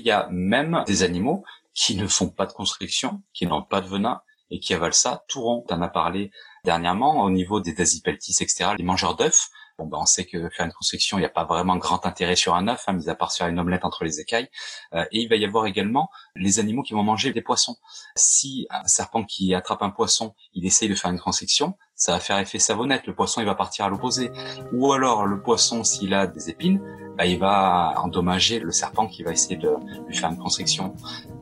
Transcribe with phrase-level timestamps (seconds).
[0.00, 1.44] Il y a même des animaux
[1.74, 5.24] qui ne font pas de constriction, qui n'ont pas de venin et qui avalent ça
[5.28, 5.62] tout rond.
[5.68, 6.30] Tu en as parlé
[6.64, 9.50] dernièrement au niveau des dasipeltis, etc., les mangeurs d'œufs.
[9.78, 12.36] Bon, ben, on sait que faire une constriction, il n'y a pas vraiment grand intérêt
[12.36, 14.48] sur un œuf, hein, mis à part sur une omelette entre les écailles.
[14.94, 17.76] Euh, et il va y avoir également les animaux qui vont manger des poissons.
[18.16, 22.20] Si un serpent qui attrape un poisson, il essaye de faire une constriction, ça va
[22.20, 23.06] faire effet savonnette.
[23.06, 24.32] Le poisson, il va partir à l'opposé.
[24.72, 26.80] Ou alors, le poisson, s'il a des épines,
[27.18, 29.68] bah, il va endommager le serpent qui va essayer de
[30.08, 30.94] lui faire une constriction.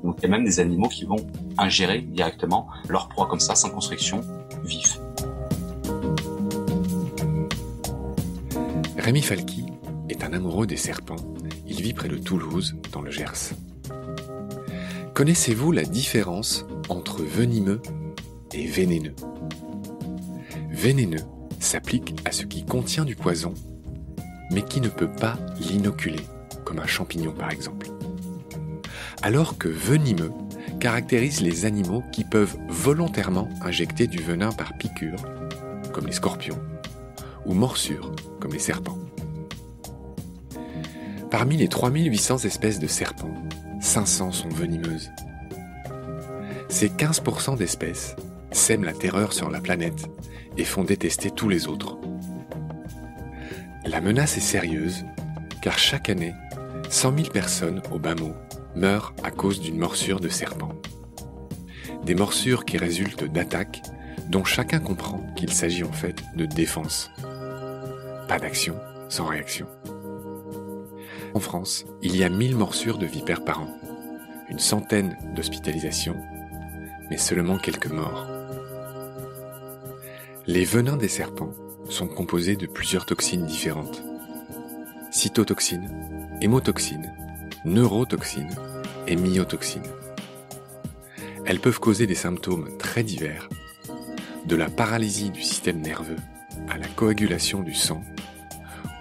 [0.02, 1.24] Donc, il y a même des animaux qui vont
[1.58, 4.20] ingérer directement leur proie comme ça, sans constriction,
[4.64, 4.98] vif.
[8.98, 9.66] Rémi Falky
[10.08, 11.14] est un amoureux des serpents.
[11.68, 13.54] Il vit près de Toulouse, dans le Gers.
[15.14, 17.80] Connaissez-vous la différence entre venimeux
[18.52, 19.14] et vénéneux?
[20.78, 21.24] Vénéneux
[21.58, 23.52] s'applique à ce qui contient du poison,
[24.52, 26.24] mais qui ne peut pas l'inoculer,
[26.64, 27.88] comme un champignon par exemple.
[29.20, 30.30] Alors que venimeux
[30.78, 35.18] caractérise les animaux qui peuvent volontairement injecter du venin par piqûre,
[35.92, 36.62] comme les scorpions,
[37.44, 38.98] ou morsure, comme les serpents.
[41.28, 43.34] Parmi les 3800 espèces de serpents,
[43.80, 45.10] 500 sont venimeuses.
[46.68, 48.14] Ces 15% d'espèces
[48.52, 50.06] sèment la terreur sur la planète
[50.58, 51.96] et font détester tous les autres.
[53.86, 55.06] La menace est sérieuse,
[55.62, 56.34] car chaque année,
[56.90, 58.34] 100 000 personnes, au bas mot,
[58.74, 60.74] meurent à cause d'une morsure de serpent.
[62.04, 63.82] Des morsures qui résultent d'attaques
[64.28, 67.10] dont chacun comprend qu'il s'agit en fait de défense.
[68.28, 68.76] Pas d'action
[69.08, 69.66] sans réaction.
[71.34, 73.68] En France, il y a 1000 morsures de vipères par an,
[74.50, 76.16] une centaine d'hospitalisations,
[77.10, 78.37] mais seulement quelques morts.
[80.48, 81.52] Les venins des serpents
[81.90, 84.02] sont composés de plusieurs toxines différentes.
[85.10, 85.90] Cytotoxines,
[86.40, 87.12] hémotoxines,
[87.66, 88.56] neurotoxines
[89.06, 89.82] et myotoxines.
[91.44, 93.50] Elles peuvent causer des symptômes très divers,
[94.46, 96.16] de la paralysie du système nerveux
[96.70, 98.02] à la coagulation du sang,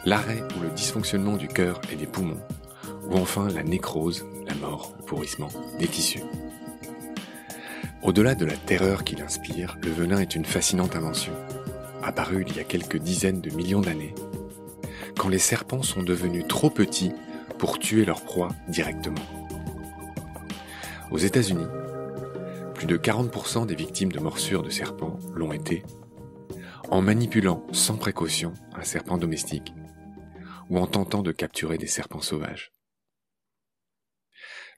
[0.04, 2.44] l'arrêt ou le dysfonctionnement du cœur et des poumons,
[3.10, 6.24] ou enfin la nécrose, la mort, le pourrissement des tissus.
[8.04, 11.34] Au-delà de la terreur qu'il inspire, le venin est une fascinante invention,
[12.04, 14.14] apparue il y a quelques dizaines de millions d'années,
[15.18, 17.12] quand les serpents sont devenus trop petits
[17.58, 19.16] pour tuer leur proie directement.
[21.12, 21.68] Aux États-Unis,
[22.76, 25.84] plus de 40% des victimes de morsures de serpents l'ont été
[26.90, 29.74] en manipulant sans précaution un serpent domestique
[30.70, 32.72] ou en tentant de capturer des serpents sauvages.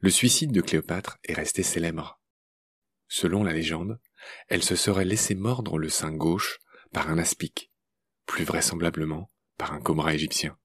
[0.02, 2.19] Le suicide de Cléopâtre est resté célèbre
[3.10, 4.00] Selon la légende,
[4.48, 6.60] elle se serait laissée mordre le sein gauche
[6.94, 7.72] par un aspic,
[8.28, 10.58] plus vraisemblablement par un cobra égyptien.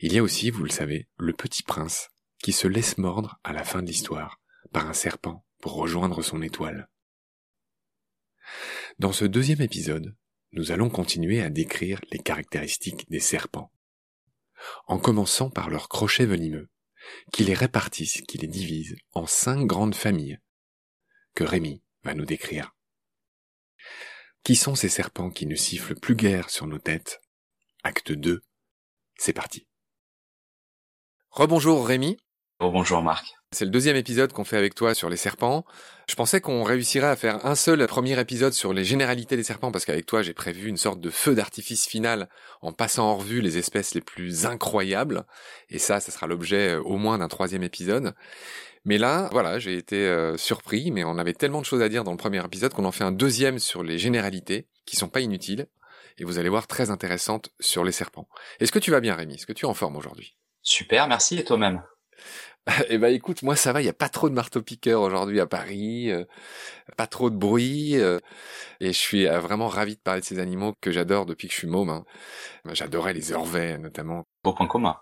[0.00, 2.08] Il y a aussi, vous le savez, le petit prince
[2.42, 4.40] qui se laisse mordre à la fin de l'histoire
[4.72, 6.88] par un serpent pour rejoindre son étoile.
[8.98, 10.16] Dans ce deuxième épisode,
[10.52, 13.70] nous allons continuer à décrire les caractéristiques des serpents,
[14.86, 16.70] en commençant par leurs crochets venimeux,
[17.30, 20.40] qui les répartissent, qui les divisent en cinq grandes familles
[21.34, 22.74] que Rémi va nous décrire.
[24.44, 27.20] Qui sont ces serpents qui ne sifflent plus guère sur nos têtes?
[27.84, 28.42] Acte 2,
[29.16, 29.66] c'est parti.
[31.30, 32.18] Rebonjour Rémi.
[32.58, 33.34] Rebonjour Marc.
[33.52, 35.64] C'est le deuxième épisode qu'on fait avec toi sur les serpents.
[36.08, 39.70] Je pensais qu'on réussirait à faire un seul premier épisode sur les généralités des serpents
[39.70, 42.28] parce qu'avec toi j'ai prévu une sorte de feu d'artifice final
[42.62, 45.24] en passant en revue les espèces les plus incroyables.
[45.68, 48.14] Et ça, ça sera l'objet euh, au moins d'un troisième épisode.
[48.84, 52.02] Mais là, voilà, j'ai été euh, surpris, mais on avait tellement de choses à dire
[52.02, 55.20] dans le premier épisode qu'on en fait un deuxième sur les généralités, qui sont pas
[55.20, 55.68] inutiles,
[56.18, 58.28] et vous allez voir très intéressantes sur les serpents.
[58.58, 59.34] Est-ce que tu vas bien, Rémi?
[59.34, 60.36] Est-ce que tu es en forme aujourd'hui?
[60.62, 61.82] Super, merci, et toi-même?
[62.88, 65.46] Eh ben écoute, moi ça va, il y a pas trop de marteau-piqueurs aujourd'hui à
[65.46, 66.24] Paris, euh,
[66.96, 68.20] pas trop de bruit, euh,
[68.78, 71.58] et je suis vraiment ravi de parler de ces animaux que j'adore depuis que je
[71.58, 71.90] suis môme.
[71.90, 72.04] Hein.
[72.72, 74.28] J'adorais les orvets notamment.
[74.44, 74.96] Beau point commun.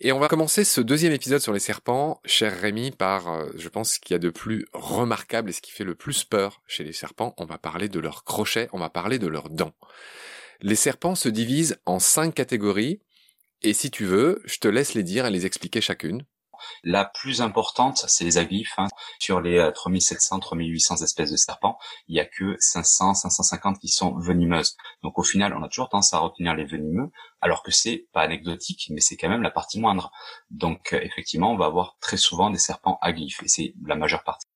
[0.00, 3.68] Et on va commencer ce deuxième épisode sur les serpents, cher Rémi, par, euh, je
[3.68, 6.62] pense, ce qu'il y a de plus remarquable et ce qui fait le plus peur
[6.66, 7.34] chez les serpents.
[7.38, 9.74] On va parler de leurs crochets, on va parler de leurs dents.
[10.60, 13.00] Les serpents se divisent en cinq catégories,
[13.62, 16.24] et si tu veux, je te laisse les dire et les expliquer chacune.
[16.82, 18.74] La plus importante, c'est les aglyphes.
[18.78, 18.88] Hein.
[19.18, 21.78] Sur les 3700-3800 euh, espèces de serpents,
[22.08, 24.76] il y a que 500-550 qui sont venimeuses.
[25.02, 28.22] Donc au final, on a toujours tendance à retenir les venimeux, alors que c'est pas
[28.22, 30.10] anecdotique, mais c'est quand même la partie moindre.
[30.50, 34.24] Donc euh, effectivement, on va avoir très souvent des serpents aglyphes, et c'est la majeure
[34.24, 34.46] partie.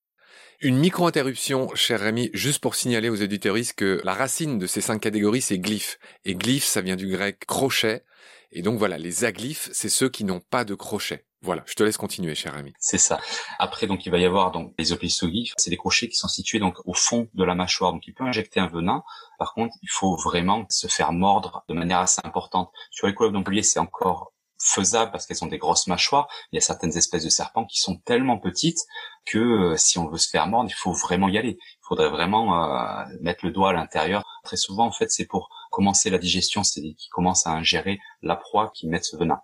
[0.61, 4.99] Une micro-interruption, cher Rémi, juste pour signaler aux éditeuristes que la racine de ces cinq
[4.99, 6.01] catégories, c'est glyphe.
[6.25, 8.03] Et glyphe, ça vient du grec crochet.
[8.51, 11.25] Et donc voilà, les aglyphes, c'est ceux qui n'ont pas de crochet.
[11.41, 12.73] Voilà, je te laisse continuer, cher ami.
[12.81, 13.21] C'est ça.
[13.61, 15.55] Après, donc, il va y avoir donc les opistoglyphes.
[15.57, 17.93] C'est des crochets qui sont situés donc au fond de la mâchoire.
[17.93, 19.05] Donc, il peut injecter un venin.
[19.39, 22.73] Par contre, il faut vraiment se faire mordre de manière assez importante.
[22.91, 26.29] Sur les couleuvres d'Emplier, c'est encore faisable parce qu'elles ont des grosses mâchoires.
[26.51, 28.81] Il y a certaines espèces de serpents qui sont tellement petites
[29.25, 31.57] que euh, si on veut se faire mordre, il faut vraiment y aller.
[31.61, 34.25] Il faudrait vraiment euh, mettre le doigt à l'intérieur.
[34.43, 38.37] Très souvent, en fait, c'est pour commencer la digestion, c'est qui commencent à ingérer la
[38.37, 39.41] proie qui met ce venin.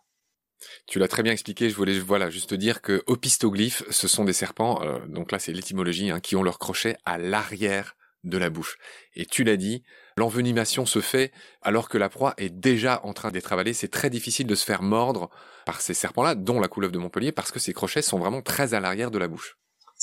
[0.86, 1.70] Tu l'as très bien expliqué.
[1.70, 4.82] Je voulais voilà juste dire que opistoglyphes, ce sont des serpents.
[4.82, 8.78] Euh, donc là, c'est l'étymologie hein, qui ont leur crochet à l'arrière de la bouche.
[9.14, 9.82] Et tu l'as dit,
[10.16, 11.32] l'envenimation se fait
[11.62, 13.74] alors que la proie est déjà en train d'être avalée.
[13.74, 15.30] C'est très difficile de se faire mordre
[15.66, 18.74] par ces serpents-là, dont la couleuvre de Montpellier, parce que ces crochets sont vraiment très
[18.74, 19.56] à l'arrière de la bouche.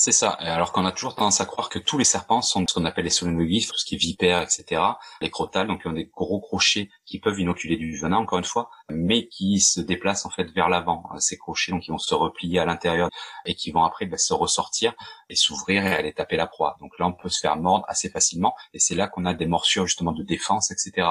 [0.04, 0.30] C'est ça.
[0.30, 3.04] Alors qu'on a toujours tendance à croire que tous les serpents sont ce qu'on appelle
[3.04, 4.82] les solenoglyphes, tout ce qui est vipère, etc.
[5.20, 8.44] Les crotales, donc ils ont des gros crochets qui peuvent inoculer du venin, encore une
[8.44, 11.04] fois, mais qui se déplacent en fait vers l'avant.
[11.20, 13.10] Ces crochets, donc ils vont se replier à l'intérieur
[13.46, 14.92] et qui vont après bah, se ressortir
[15.28, 16.76] et s'ouvrir et aller taper la proie.
[16.80, 19.46] Donc là, on peut se faire mordre assez facilement et c'est là qu'on a des
[19.46, 21.10] morsures justement de défense, etc.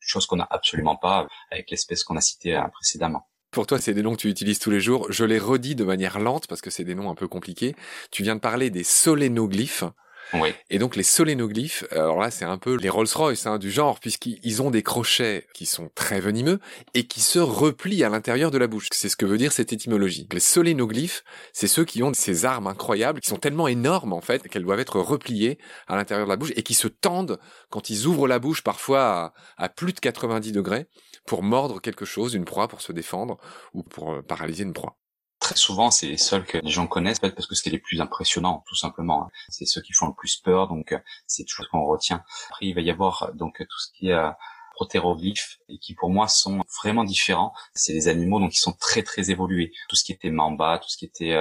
[0.00, 3.24] Chose qu'on n'a absolument pas avec l'espèce qu'on a citée euh, précédemment.
[3.52, 5.06] Pour toi, c'est des noms que tu utilises tous les jours.
[5.10, 7.76] Je les redis de manière lente parce que c'est des noms un peu compliqués.
[8.10, 9.84] Tu viens de parler des solénoglyphes.
[10.32, 10.54] Oui.
[10.70, 14.62] Et donc les solénoglyphes, alors là c'est un peu les Rolls-Royce hein, du genre puisqu'ils
[14.62, 16.60] ont des crochets qui sont très venimeux
[16.94, 18.88] et qui se replient à l'intérieur de la bouche.
[18.92, 20.26] C'est ce que veut dire cette étymologie.
[20.32, 21.22] Les solénoglyphes,
[21.52, 24.80] c'est ceux qui ont ces armes incroyables, qui sont tellement énormes en fait qu'elles doivent
[24.80, 27.38] être repliées à l'intérieur de la bouche et qui se tendent
[27.68, 30.86] quand ils ouvrent la bouche parfois à, à plus de 90 degrés
[31.26, 33.38] pour mordre quelque chose, une proie pour se défendre
[33.74, 34.96] ou pour euh, paralyser une proie.
[35.40, 38.00] Très souvent, c'est les seuls que les gens connaissent, peut-être parce que c'est les plus
[38.00, 39.24] impressionnants, tout simplement.
[39.24, 39.30] Hein.
[39.48, 42.22] C'est ceux qui font le plus peur, donc euh, c'est toujours ce qu'on retient.
[42.50, 44.30] Après, il va y avoir euh, donc tout ce qui est
[44.74, 47.52] protéroglyphes et qui pour moi sont vraiment différents.
[47.74, 49.72] C'est des animaux donc qui sont très très évolués.
[49.88, 51.36] Tout ce qui était mamba, tout ce qui était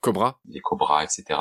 [0.00, 1.40] cobra, les cobras, etc.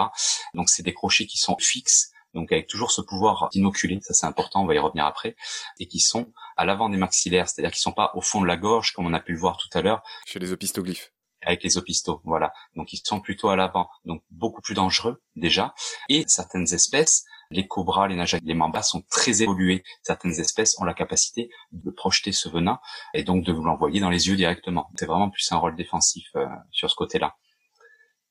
[0.54, 4.26] Donc c'est des crochets qui sont fixes donc avec toujours ce pouvoir d'inoculer, ça c'est
[4.26, 5.36] important, on va y revenir après,
[5.80, 8.56] et qui sont à l'avant des maxillaires, c'est-à-dire qu'ils sont pas au fond de la
[8.56, 10.04] gorge comme on a pu le voir tout à l'heure.
[10.28, 11.12] Chez les opistoglyphes.
[11.44, 12.54] Avec les opistos, voilà.
[12.75, 15.74] Donc ils sont plutôt à l'avant, donc beaucoup plus dangereux déjà.
[16.08, 19.84] Et certaines espèces, les cobras, les nagecs, les mambas sont très évolués.
[20.04, 22.80] Certaines espèces ont la capacité de projeter ce venin
[23.16, 24.92] et donc de vous l'envoyer dans les yeux directement.
[24.96, 27.36] C'est vraiment plus un rôle défensif euh, sur ce côté-là.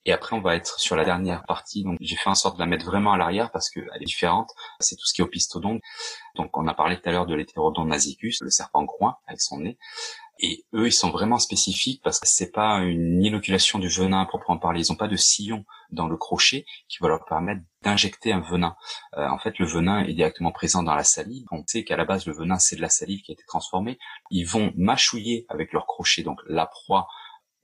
[0.07, 1.85] Et après, on va être sur la dernière partie.
[1.85, 4.51] Donc, j'ai fait en sorte de la mettre vraiment à l'arrière parce qu'elle est différente.
[4.79, 5.83] C'est tout ce qui est opistodonte.
[6.37, 9.59] Donc, on a parlé tout à l'heure de l'hétérodonte nasicus, le serpent groin avec son
[9.59, 9.79] nez.
[10.43, 14.27] Et eux, ils sont vraiment spécifiques parce que c'est pas une inoculation du venin à
[14.27, 14.81] proprement parler.
[14.81, 18.75] Ils ont pas de sillon dans le crochet qui va leur permettre d'injecter un venin.
[19.19, 21.45] Euh, en fait, le venin est directement présent dans la salive.
[21.51, 23.99] On sait qu'à la base, le venin, c'est de la salive qui a été transformée.
[24.31, 27.07] Ils vont mâchouiller avec leur crochet, donc la proie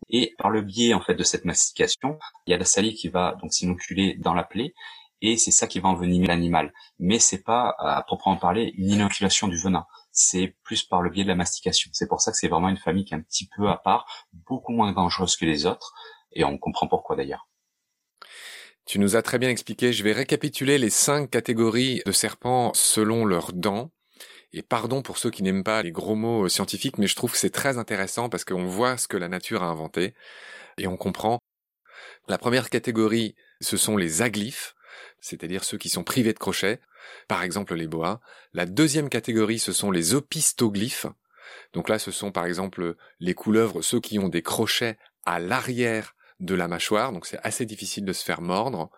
[0.08, 3.08] et par le biais en fait de cette mastication, il y a la salive qui
[3.08, 4.74] va donc s'inoculer dans la plaie
[5.22, 6.72] et c'est ça qui va envenimer l'animal.
[6.98, 9.86] Mais c'est pas à proprement parler une inoculation du venin.
[10.12, 11.90] C'est plus par le biais de la mastication.
[11.92, 14.26] C'est pour ça que c'est vraiment une famille qui est un petit peu à part,
[14.32, 15.94] beaucoup moins dangereuse que les autres,
[16.32, 17.48] et on comprend pourquoi d'ailleurs.
[18.84, 19.92] Tu nous as très bien expliqué.
[19.92, 23.90] Je vais récapituler les cinq catégories de serpents selon leurs dents.
[24.52, 27.32] Et pardon pour ceux qui n'aiment pas les gros mots euh, scientifiques, mais je trouve
[27.32, 30.14] que c'est très intéressant parce qu'on voit ce que la nature a inventé
[30.78, 31.40] et on comprend.
[32.28, 34.74] La première catégorie, ce sont les aglyphes,
[35.20, 36.80] c'est-à-dire ceux qui sont privés de crochets,
[37.28, 38.20] par exemple les boas.
[38.52, 41.06] La deuxième catégorie, ce sont les opistoglyphes.
[41.72, 46.14] Donc là, ce sont par exemple les couleuvres, ceux qui ont des crochets à l'arrière
[46.40, 48.90] de la mâchoire, donc c'est assez difficile de se faire mordre.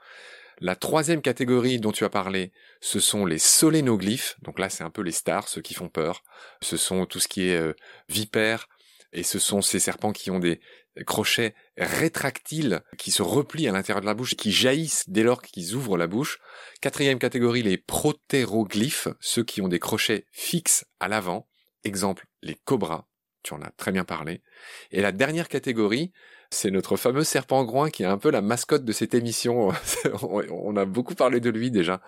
[0.61, 4.37] La troisième catégorie dont tu as parlé, ce sont les solénoglyphes.
[4.43, 6.23] Donc là, c'est un peu les stars, ceux qui font peur.
[6.63, 7.75] Ce sont tout ce qui est euh,
[8.09, 8.69] vipère,
[9.13, 10.61] et ce sont ces serpents qui ont des
[11.07, 15.75] crochets rétractiles qui se replient à l'intérieur de la bouche, qui jaillissent dès lors qu'ils
[15.75, 16.39] ouvrent la bouche.
[16.81, 21.49] Quatrième catégorie, les protéroglyphes, ceux qui ont des crochets fixes à l'avant.
[21.85, 23.07] Exemple, les cobras.
[23.43, 24.43] Tu en as très bien parlé.
[24.91, 26.13] Et la dernière catégorie,
[26.51, 29.71] c'est notre fameux serpent groin qui est un peu la mascotte de cette émission.
[30.23, 32.01] On a beaucoup parlé de lui déjà.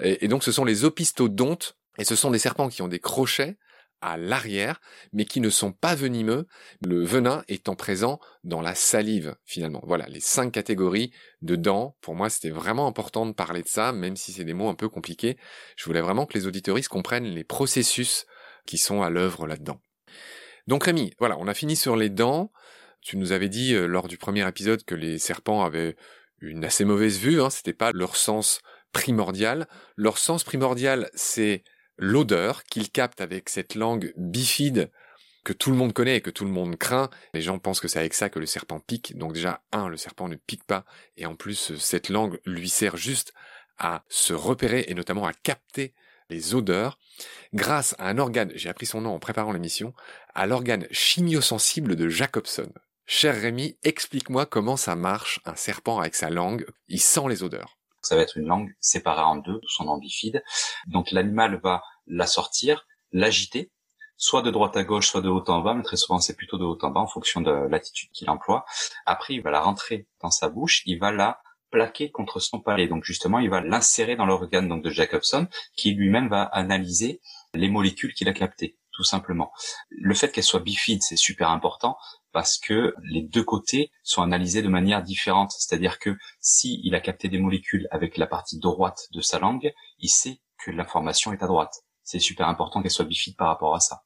[0.00, 3.56] Et, donc ce sont les opistodontes, et ce sont des serpents qui ont des crochets
[4.02, 4.80] à l'arrière,
[5.12, 6.46] mais qui ne sont pas venimeux,
[6.84, 9.80] le venin étant présent dans la salive, finalement.
[9.84, 11.96] Voilà, les cinq catégories de dents.
[12.02, 14.74] Pour moi, c'était vraiment important de parler de ça, même si c'est des mots un
[14.74, 15.38] peu compliqués.
[15.76, 18.26] Je voulais vraiment que les auditoristes comprennent les processus
[18.66, 19.80] qui sont à l'œuvre là-dedans.
[20.66, 22.52] Donc Rémi, voilà, on a fini sur les dents.
[23.06, 25.94] Tu nous avais dit euh, lors du premier épisode que les serpents avaient
[26.40, 28.58] une assez mauvaise vue, hein, c'était pas leur sens
[28.90, 29.68] primordial.
[29.94, 31.62] Leur sens primordial, c'est
[31.98, 34.90] l'odeur qu'ils captent avec cette langue bifide
[35.44, 37.08] que tout le monde connaît et que tout le monde craint.
[37.32, 39.16] Les gens pensent que c'est avec ça que le serpent pique.
[39.16, 40.84] Donc déjà, un, le serpent ne pique pas.
[41.16, 43.32] Et en plus, cette langue lui sert juste
[43.78, 45.94] à se repérer et notamment à capter
[46.28, 46.98] les odeurs
[47.54, 49.94] grâce à un organe, j'ai appris son nom en préparant l'émission,
[50.34, 52.72] à l'organe chimiosensible de Jacobson.
[53.08, 56.66] Cher Rémi, explique-moi comment ça marche un serpent avec sa langue.
[56.88, 57.78] Il sent les odeurs.
[58.02, 60.42] Ça va être une langue séparée en deux, son ambifide.
[60.88, 63.70] Donc l'animal va la sortir, l'agiter,
[64.16, 66.58] soit de droite à gauche, soit de haut en bas, mais très souvent c'est plutôt
[66.58, 68.64] de haut en bas en fonction de l'attitude qu'il emploie.
[69.06, 72.88] Après, il va la rentrer dans sa bouche, il va la plaquer contre son palais.
[72.88, 75.46] Donc justement, il va l'insérer dans l'organe donc de Jacobson,
[75.76, 77.20] qui lui-même va analyser
[77.54, 79.52] les molécules qu'il a captées, tout simplement.
[79.90, 81.96] Le fait qu'elle soit bifide, c'est super important
[82.36, 85.52] parce que les deux côtés sont analysés de manière différente.
[85.56, 89.72] C'est-à-dire que si il a capté des molécules avec la partie droite de sa langue,
[90.00, 91.72] il sait que l'information est à droite.
[92.02, 94.02] C'est super important qu'elle soit bifide par rapport à ça.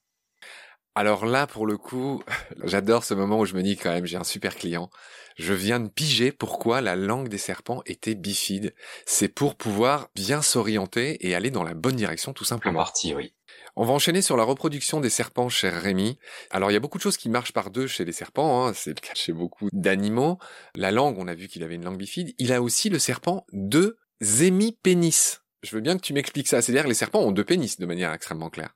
[0.95, 2.23] Alors là, pour le coup,
[2.63, 4.91] j'adore ce moment où je me dis quand même, j'ai un super client.
[5.37, 8.77] Je viens de piger pourquoi la langue des serpents était bifide.
[9.07, 12.79] C'est pour pouvoir bien s'orienter et aller dans la bonne direction, tout simplement.
[12.79, 13.35] En partie, oui.
[13.77, 16.19] On va enchaîner sur la reproduction des serpents, cher Rémi.
[16.51, 18.73] Alors il y a beaucoup de choses qui marchent par deux chez les serpents, hein.
[18.75, 20.39] c'est le cas chez beaucoup d'animaux.
[20.75, 22.35] La langue, on a vu qu'il avait une langue bifide.
[22.39, 23.99] Il a aussi le serpent deux
[24.41, 25.39] hémipénis.
[25.63, 26.63] Je veux bien que tu m'expliques ça.
[26.63, 28.75] C'est-à-dire que les serpents ont deux pénis de manière extrêmement claire.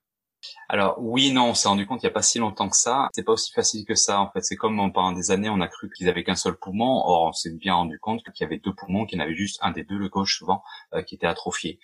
[0.68, 3.08] Alors oui, non, on s'est rendu compte il n'y a pas si longtemps que ça.
[3.14, 4.20] C'est pas aussi facile que ça.
[4.20, 7.02] En fait, c'est comme pendant des années, on a cru qu'ils avaient qu'un seul poumon.
[7.04, 9.34] Or, on s'est bien rendu compte qu'il y avait deux poumons, qu'il y en avait
[9.34, 10.62] juste un des deux, le gauche souvent,
[10.94, 11.78] euh, qui était atrophié.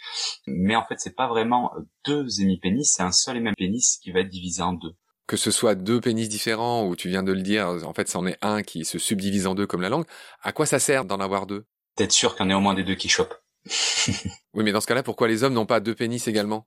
[0.47, 1.73] Mais en fait, c'est pas vraiment
[2.05, 4.95] deux hémipénis, c'est un seul et même pénis qui va être divisé en deux.
[5.27, 8.27] Que ce soit deux pénis différents, ou tu viens de le dire, en fait, c'en
[8.27, 10.07] est un qui se subdivise en deux comme la langue.
[10.43, 11.67] À quoi ça sert d'en avoir deux?
[11.97, 13.37] D'être sûr qu'il y en ait au moins des deux qui chopent.
[14.55, 16.67] oui, mais dans ce cas-là, pourquoi les hommes n'ont pas deux pénis également?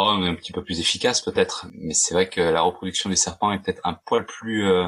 [0.00, 3.50] Oh, un petit peu plus efficace peut-être, mais c'est vrai que la reproduction des serpents
[3.50, 4.86] est peut-être un poil plus euh,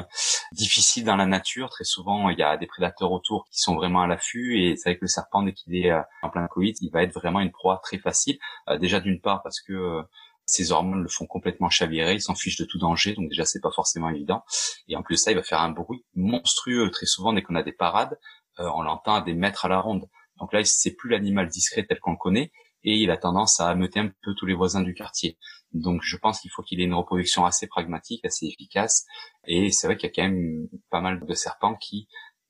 [0.53, 1.69] difficile dans la nature.
[1.69, 4.87] Très souvent, il y a des prédateurs autour qui sont vraiment à l'affût, et c'est
[4.87, 7.41] vrai que le serpent, dès qu'il est euh, en plein Covid, il va être vraiment
[7.41, 8.39] une proie très facile.
[8.69, 10.01] Euh, déjà d'une part parce que
[10.45, 13.59] ses hormones le font complètement chavirer, il s'en fiche de tout danger, donc déjà c'est
[13.59, 14.45] pas forcément évident.
[14.87, 17.55] Et en plus de ça, il va faire un bruit monstrueux très souvent dès qu'on
[17.55, 18.17] a des parades,
[18.59, 20.07] on l'entend à des mètres à la ronde.
[20.39, 23.69] Donc là, c'est plus l'animal discret tel qu'on le connaît, et il a tendance à
[23.69, 25.37] ameuter un peu tous les voisins du quartier.
[25.73, 29.05] Donc je pense qu'il faut qu'il ait une reproduction assez pragmatique, assez efficace.
[29.45, 32.07] Et c'est vrai qu'il y a quand même pas mal de serpents qui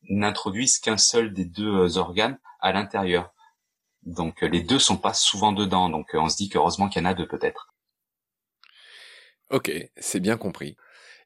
[0.10, 3.34] n'introduisent qu'un seul des deux euh, organes à l'intérieur.
[4.04, 5.90] Donc euh, les deux sont pas souvent dedans.
[5.90, 7.74] Donc euh, on se dit qu'heureusement qu'il y en a deux peut-être.
[9.52, 10.78] Ok, c'est bien compris.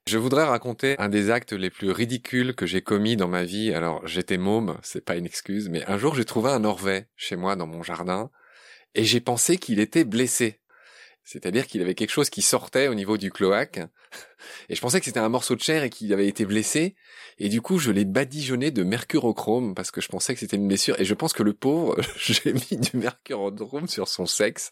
[0.07, 3.73] Je voudrais raconter un des actes les plus ridicules que j'ai commis dans ma vie.
[3.73, 7.35] Alors, j'étais môme, c'est pas une excuse, mais un jour j'ai trouvé un Norvais chez
[7.35, 8.29] moi dans mon jardin
[8.95, 10.59] et j'ai pensé qu'il était blessé.
[11.23, 13.79] C'est-à-dire qu'il avait quelque chose qui sortait au niveau du cloaque.
[14.69, 16.95] Et je pensais que c'était un morceau de chair et qu'il avait été blessé.
[17.39, 20.67] Et du coup, je l'ai badigeonné de mercurochrome parce que je pensais que c'était une
[20.67, 20.99] blessure.
[20.99, 24.71] Et je pense que le pauvre, j'ai mis du mercurochrome sur son sexe.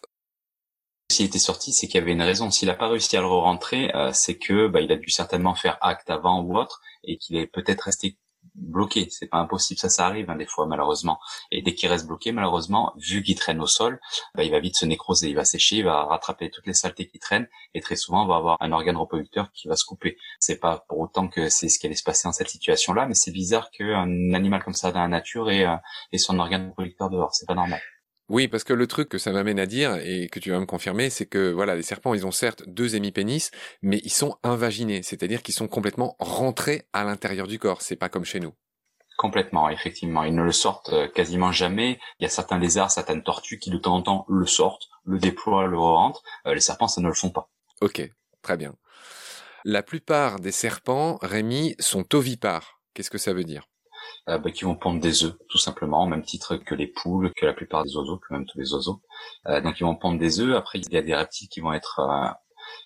[1.10, 2.52] S'il était sorti, c'est qu'il y avait une raison.
[2.52, 5.56] S'il n'a pas réussi à le re-rentrer, euh, c'est que bah, il a dû certainement
[5.56, 8.16] faire acte avant ou autre et qu'il est peut-être resté
[8.54, 9.08] bloqué.
[9.10, 11.18] C'est pas impossible, ça, ça arrive hein, des fois malheureusement.
[11.50, 14.00] Et dès qu'il reste bloqué, malheureusement, vu qu'il traîne au sol,
[14.34, 17.06] bah, il va vite se nécroser, il va sécher, il va rattraper toutes les saletés
[17.06, 20.16] qui traînent, et très souvent, on va avoir un organe reproducteur qui va se couper.
[20.38, 23.14] C'est pas pour autant que c'est ce qui allait se passer dans cette situation-là, mais
[23.14, 25.76] c'est bizarre qu'un animal comme ça dans la nature ait, euh,
[26.12, 27.34] ait son organe reproducteur dehors.
[27.34, 27.80] C'est pas normal.
[28.30, 30.64] Oui, parce que le truc que ça m'amène à dire, et que tu vas me
[30.64, 33.50] confirmer, c'est que voilà, les serpents, ils ont certes deux hémipénis,
[33.82, 37.82] mais ils sont invaginés, c'est-à-dire qu'ils sont complètement rentrés à l'intérieur du corps.
[37.82, 38.54] C'est pas comme chez nous.
[39.18, 40.24] Complètement, effectivement.
[40.24, 42.00] Ils ne le sortent euh, quasiment jamais.
[42.18, 45.18] Il y a certains lézards, certaines tortues qui de temps en temps le sortent, le
[45.18, 46.22] déploient, le rentrent.
[46.46, 47.50] Euh, les serpents, ça ne le font pas.
[47.80, 48.02] Ok,
[48.42, 48.74] très bien.
[49.64, 52.80] La plupart des serpents, Rémi, sont ovipares.
[52.92, 53.68] Qu'est-ce que ça veut dire?
[54.28, 57.32] Euh, bah, qui vont pondre des œufs, tout simplement, au même titre que les poules,
[57.36, 59.02] que la plupart des oiseaux, que même tous les oiseaux.
[59.46, 60.56] Euh, donc ils vont pondre des œufs.
[60.56, 62.30] Après, il y a des reptiles qui vont être euh,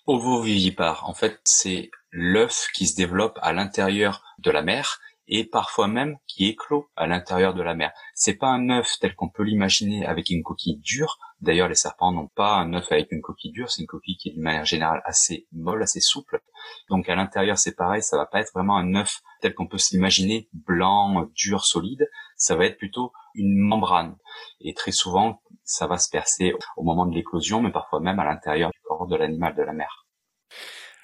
[0.07, 1.07] ovovivipares.
[1.07, 6.17] En fait, c'est l'œuf qui se développe à l'intérieur de la mer et parfois même
[6.27, 7.91] qui éclot à l'intérieur de la mer.
[8.15, 11.19] C'est pas un œuf tel qu'on peut l'imaginer avec une coquille dure.
[11.39, 13.69] D'ailleurs, les serpents n'ont pas un œuf avec une coquille dure.
[13.69, 16.41] C'est une coquille qui est d'une manière générale assez molle, assez souple.
[16.89, 18.01] Donc à l'intérieur, c'est pareil.
[18.01, 22.09] Ça va pas être vraiment un œuf tel qu'on peut s'imaginer, blanc, dur, solide.
[22.35, 24.15] Ça va être plutôt une membrane.
[24.61, 28.25] Et très souvent, ça va se percer au moment de l'éclosion, mais parfois même à
[28.25, 30.05] l'intérieur du corps de l'animal de la mer.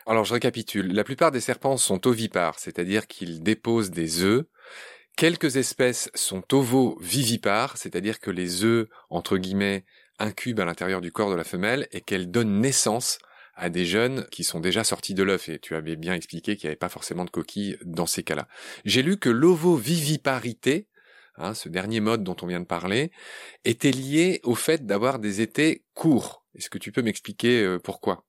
[0.08, 0.94] Alors je récapitule.
[0.94, 4.46] La plupart des serpents sont ovipares, c'est-à-dire qu'ils déposent des œufs.
[5.18, 9.86] Quelques espèces sont ovovivipares, c'est-à-dire que les œufs, entre guillemets,
[10.20, 13.18] incubent à l'intérieur du corps de la femelle et qu'elle donne naissance
[13.56, 15.50] à des jeunes qui sont déjà sortis de l'œuf.
[15.50, 18.48] Et tu avais bien expliqué qu'il n'y avait pas forcément de coquilles dans ces cas-là.
[18.84, 20.88] J'ai lu que l'ovoviviparité,
[21.38, 23.12] hein, ce dernier mode dont on vient de parler,
[23.64, 26.46] était lié au fait d'avoir des étés courts.
[26.56, 28.26] Est-ce que tu peux m'expliquer euh, pourquoi?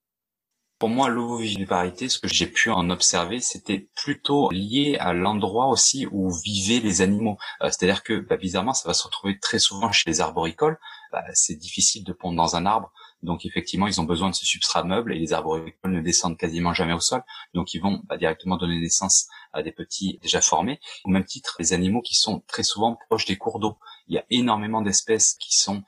[0.79, 6.07] Pour moi, l'ovoviviparité, ce que j'ai pu en observer, c'était plutôt lié à l'endroit aussi
[6.11, 7.39] où vivaient les animaux.
[7.63, 10.79] Euh, c'est-à-dire que, bah, bizarrement, ça va se retrouver très souvent chez les arboricoles.
[11.13, 12.93] Bah, c'est difficile de pondre dans un arbre,
[13.23, 16.75] donc effectivement, ils ont besoin de ce substrat meuble et les arboricoles ne descendent quasiment
[16.75, 17.23] jamais au sol,
[17.55, 20.81] donc ils vont bah, directement donner naissance à des petits déjà formés.
[21.05, 23.79] Au même titre, les animaux qui sont très souvent proches des cours d'eau.
[24.09, 25.83] Il y a énormément d'espèces qui sont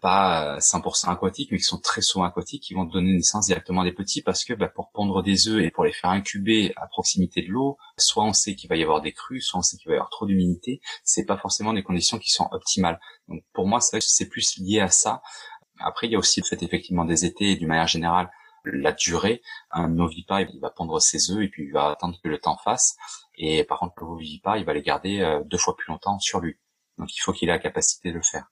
[0.00, 3.82] pas 100% euh, aquatiques, mais qui sont très souvent aquatiques, qui vont donner naissance directement
[3.82, 6.72] à des petits parce que bah, pour pondre des œufs et pour les faire incuber
[6.76, 9.62] à proximité de l'eau, soit on sait qu'il va y avoir des crues, soit on
[9.62, 10.80] sait qu'il va y avoir trop d'humidité.
[11.04, 12.98] C'est pas forcément des conditions qui sont optimales.
[13.28, 15.22] Donc pour moi, c'est plus lié à ça.
[15.80, 18.30] Après, il y a aussi le fait effectivement des étés et d'une manière générale
[18.64, 19.42] la durée.
[19.70, 22.58] Un ovipare, il va pondre ses œufs et puis il va attendre que le temps
[22.62, 22.96] fasse.
[23.36, 26.56] Et par contre, l'ovipare, il va les garder euh, deux fois plus longtemps sur lui.
[26.98, 28.50] Donc il faut qu'il ait la capacité de le faire.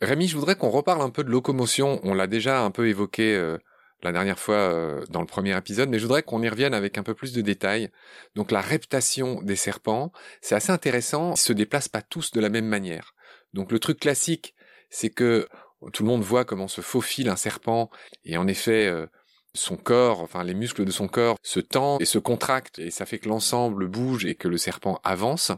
[0.00, 2.00] Rémi, je voudrais qu'on reparle un peu de locomotion.
[2.02, 3.58] On l'a déjà un peu évoqué euh,
[4.02, 6.98] la dernière fois euh, dans le premier épisode, mais je voudrais qu'on y revienne avec
[6.98, 7.90] un peu plus de détails.
[8.34, 11.34] Donc la reptation des serpents, c'est assez intéressant.
[11.34, 13.14] Ils se déplacent pas tous de la même manière.
[13.52, 14.54] Donc le truc classique,
[14.90, 15.48] c'est que
[15.92, 17.90] tout le monde voit comment se faufile un serpent,
[18.24, 19.06] et en effet, euh,
[19.54, 23.06] son corps, enfin les muscles de son corps se tendent et se contractent, et ça
[23.06, 25.52] fait que l'ensemble bouge et que le serpent avance.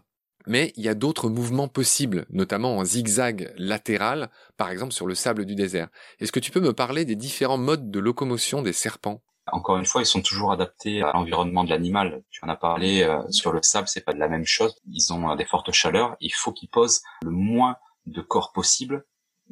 [0.47, 5.17] Mais il y a d'autres mouvements possibles, notamment en zigzag latéral, par exemple sur le
[5.17, 5.89] sable du désert.
[6.21, 9.23] Est-ce que tu peux me parler des différents modes de locomotion des serpents?
[9.51, 12.23] Encore une fois, ils sont toujours adaptés à l'environnement de l'animal.
[12.31, 14.77] Tu en as parlé euh, sur le sable, c'est pas de la même chose.
[14.91, 16.17] Ils ont euh, des fortes chaleurs.
[16.21, 19.05] Il faut qu'ils posent le moins de corps possible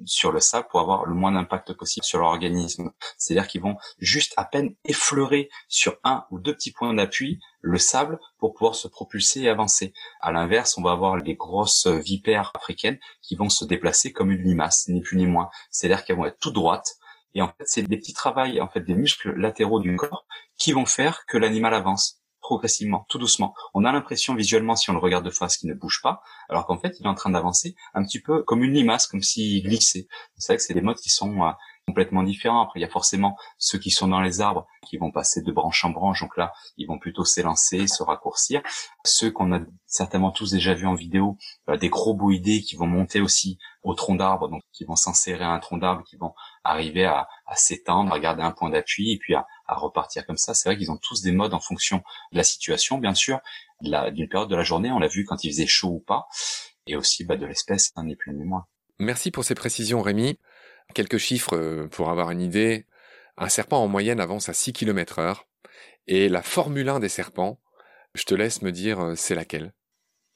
[0.05, 2.93] sur le sable pour avoir le moins d'impact possible sur leur organisme.
[3.17, 7.78] C'est-à-dire qu'ils vont juste à peine effleurer sur un ou deux petits points d'appui le
[7.78, 9.95] sable pour pouvoir se propulser et avancer.
[10.21, 14.43] À l'inverse, on va avoir les grosses vipères africaines qui vont se déplacer comme une
[14.43, 15.50] limace, ni plus ni moins.
[15.71, 16.97] C'est-à-dire qu'elles vont être tout droites.
[17.35, 20.26] Et en fait, c'est des petits travails, en fait, des muscles latéraux du corps
[20.57, 23.54] qui vont faire que l'animal avance progressivement, tout doucement.
[23.73, 26.67] On a l'impression visuellement, si on le regarde de face, qu'il ne bouge pas, alors
[26.67, 29.63] qu'en fait, il est en train d'avancer un petit peu comme une limace, comme s'il
[29.63, 30.07] glissait.
[30.37, 31.50] C'est vrai que c'est des modes qui sont euh,
[31.87, 32.61] complètement différents.
[32.61, 35.50] Après, il y a forcément ceux qui sont dans les arbres, qui vont passer de
[35.52, 38.61] branche en branche, donc là, ils vont plutôt s'élancer, se raccourcir.
[39.07, 41.39] Ceux qu'on a certainement tous déjà vus en vidéo,
[41.71, 45.45] euh, des gros boïdés qui vont monter aussi au tronc d'arbre, donc qui vont s'insérer
[45.45, 49.13] à un tronc d'arbre, qui vont arriver à, à s'étendre, à garder un point d'appui,
[49.13, 50.55] et puis à, à repartir comme ça.
[50.55, 51.99] C'est vrai qu'ils ont tous des modes en fonction
[52.33, 53.41] de la situation, bien sûr,
[53.81, 54.91] d'une période de la journée.
[54.91, 56.27] On l'a vu quand il faisait chaud ou pas,
[56.87, 58.67] et aussi bah, de l'espèce, un n'est plus ni moins.
[58.99, 60.39] Merci pour ces précisions, Rémi.
[60.95, 62.87] Quelques chiffres euh, pour avoir une idée.
[63.37, 65.47] Un serpent en moyenne avance à 6 km heure.
[66.07, 67.59] Et la Formule 1 des serpents,
[68.15, 69.73] je te laisse me dire, euh, c'est laquelle?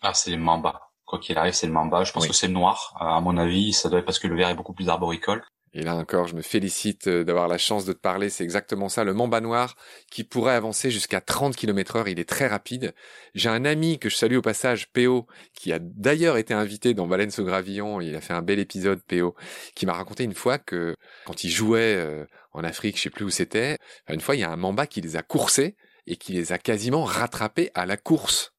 [0.01, 0.91] Ah, c'est le mamba.
[1.05, 2.05] Quoi qu'il arrive, c'est le mamba.
[2.05, 2.97] Je pense que c'est le noir.
[3.01, 5.45] Euh, à mon avis, ça doit être parce que le vert est beaucoup plus arboricole.
[5.75, 8.31] Et là encore, je me félicite euh, d'avoir la chance de te parler.
[8.31, 9.77] C'est exactement ça, le mamba noir
[10.11, 12.09] qui pourrait avancer jusqu'à 30 km heure.
[12.09, 12.95] Il est très rapide.
[13.35, 17.07] J'ai un ami que je salue au passage, PO, qui a d'ailleurs été invité dans
[17.07, 18.01] Valence au Gravillon.
[18.01, 19.35] Il a fait un bel épisode, PO,
[19.75, 20.95] qui m'a raconté une fois que
[21.27, 23.77] quand il jouait euh, en Afrique, je sais plus où c'était,
[24.09, 25.77] une fois, il y a un mamba qui les a coursés
[26.07, 28.55] et qui les a quasiment rattrapés à la course.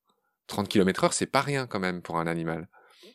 [0.48, 2.68] 30 km heure, c'est pas rien quand même pour un animal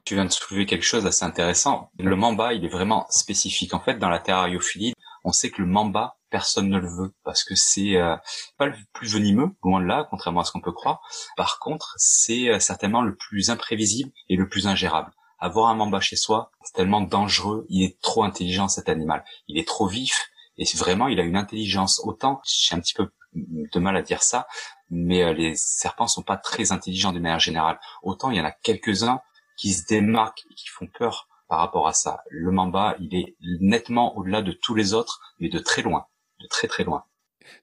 [0.04, 1.90] tu viens de soulever quelque chose d'assez intéressant.
[1.98, 3.74] Le mamba, il est vraiment spécifique.
[3.74, 7.44] En fait, dans la terrariophilie, on sait que le mamba, personne ne le veut parce
[7.44, 8.16] que c'est euh,
[8.58, 11.00] pas le plus venimeux, loin de là, contrairement à ce qu'on peut croire.
[11.36, 15.12] Par contre, c'est euh, certainement le plus imprévisible et le plus ingérable.
[15.38, 17.66] Avoir un mamba chez soi, c'est tellement dangereux.
[17.68, 19.24] Il est trop intelligent cet animal.
[19.48, 20.28] Il est trop vif
[20.58, 22.00] et vraiment, il a une intelligence.
[22.04, 24.46] Autant, j'ai un petit peu de mal à dire ça,
[24.90, 27.78] mais euh, les serpents sont pas très intelligents de manière générale.
[28.02, 29.20] Autant il y en a quelques-uns
[29.56, 32.22] qui se démarquent et qui font peur par rapport à ça.
[32.30, 36.06] Le mamba, il est nettement au-delà de tous les autres, mais de très loin,
[36.40, 37.04] de très très loin.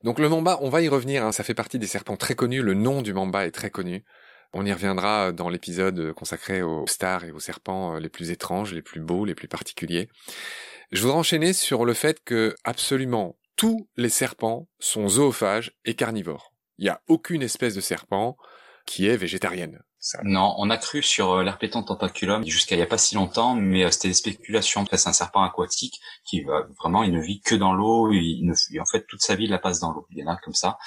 [0.03, 2.61] Donc le mamba, on va y revenir, hein, ça fait partie des serpents très connus,
[2.61, 4.05] le nom du mamba est très connu.
[4.53, 8.81] On y reviendra dans l'épisode consacré aux stars et aux serpents les plus étranges, les
[8.81, 10.09] plus beaux, les plus particuliers.
[10.91, 16.53] Je voudrais enchaîner sur le fait que absolument tous les serpents sont zoophages et carnivores.
[16.77, 18.35] Il n'y a aucune espèce de serpent
[18.85, 19.81] qui est végétarienne.
[20.23, 23.53] Non, on a cru sur euh, l'herpéton tentaculum jusqu'à il y a pas si longtemps,
[23.53, 24.83] mais euh, c'était des spéculations.
[24.91, 28.81] C'est un serpent aquatique qui va vraiment, il ne vit que dans l'eau, il ne,
[28.81, 30.07] en fait toute sa vie il la passe dans l'eau.
[30.09, 30.79] Il y en a comme ça.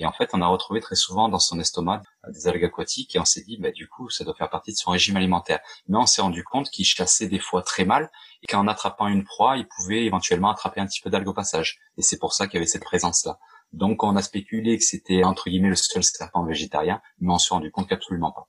[0.00, 3.16] Et en fait, on a retrouvé très souvent dans son estomac euh, des algues aquatiques
[3.16, 5.60] et on s'est dit, bah du coup, ça doit faire partie de son régime alimentaire.
[5.88, 8.10] Mais on s'est rendu compte qu'il chassait des fois très mal
[8.42, 11.78] et qu'en attrapant une proie, il pouvait éventuellement attraper un petit peu d'algues au passage.
[11.96, 13.38] Et c'est pour ça qu'il y avait cette présence-là.
[13.72, 17.54] Donc on a spéculé que c'était entre guillemets le seul serpent végétarien, mais on s'est
[17.54, 18.46] rendu compte qu'absolument pas.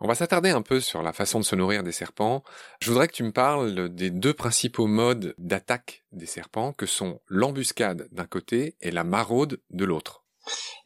[0.00, 2.42] On va s'attarder un peu sur la façon de se nourrir des serpents.
[2.80, 7.20] Je voudrais que tu me parles des deux principaux modes d'attaque des serpents, que sont
[7.28, 10.24] l'embuscade d'un côté et la maraude de l'autre.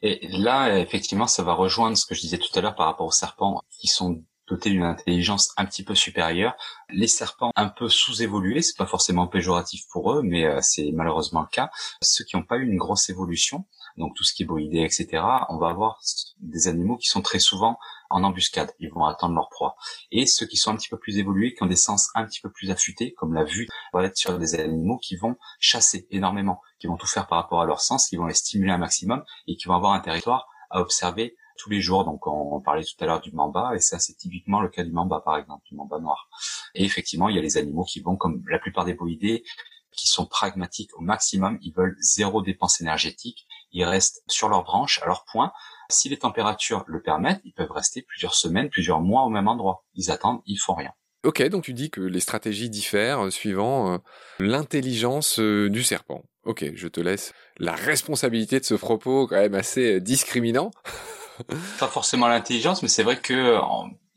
[0.01, 3.05] Et là, effectivement, ça va rejoindre ce que je disais tout à l'heure par rapport
[3.05, 6.55] aux serpents qui sont dotés d'une intelligence un petit peu supérieure.
[6.89, 11.41] Les serpents un peu sous-évolués, c'est pas forcément péjoratif pour eux, mais euh, c'est malheureusement
[11.41, 11.69] le cas.
[12.01, 13.65] Ceux qui n'ont pas eu une grosse évolution,
[13.97, 15.99] donc tout ce qui est boïdé, etc., on va avoir
[16.39, 17.77] des animaux qui sont très souvent
[18.11, 18.73] en embuscade.
[18.79, 19.75] Ils vont attendre leur proie.
[20.11, 22.41] Et ceux qui sont un petit peu plus évolués, qui ont des sens un petit
[22.41, 26.61] peu plus affûtés, comme la vue, vont être sur des animaux qui vont chasser énormément,
[26.79, 29.23] qui vont tout faire par rapport à leur sens, qui vont les stimuler un maximum
[29.47, 32.05] et qui vont avoir un territoire à observer tous les jours.
[32.05, 34.91] Donc on, parlait tout à l'heure du mamba et ça c'est typiquement le cas du
[34.91, 36.29] mamba par exemple, du mamba noir.
[36.75, 39.43] Et effectivement il y a les animaux qui vont comme la plupart des boïdés
[39.95, 45.01] qui sont pragmatiques au maximum, ils veulent zéro dépense énergétique, ils restent sur leurs branches,
[45.03, 45.51] à leur point,
[45.89, 49.85] si les températures le permettent, ils peuvent rester plusieurs semaines, plusieurs mois au même endroit.
[49.95, 50.91] Ils attendent, ils font rien.
[51.23, 53.97] Ok, donc tu dis que les stratégies diffèrent euh, suivant euh,
[54.39, 56.23] l'intelligence euh, du serpent.
[56.43, 60.71] Ok, je te laisse la responsabilité de ce propos quand même assez discriminant.
[61.79, 63.59] Pas forcément l'intelligence, mais c'est vrai que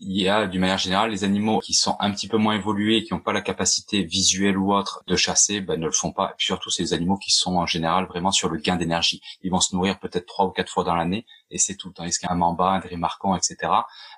[0.07, 3.05] il y a d'une manière générale les animaux qui sont un petit peu moins évolués
[3.05, 6.31] qui n'ont pas la capacité visuelle ou autre de chasser, ben, ne le font pas.
[6.31, 9.23] Et puis surtout, c'est les animaux qui sont en général vraiment sur le gain d'énergie.
[9.43, 11.91] Ils vont se nourrir peut-être trois ou quatre fois dans l'année et c'est tout.
[11.91, 13.57] Tandis qu'un mamba, un drimarcon, etc.,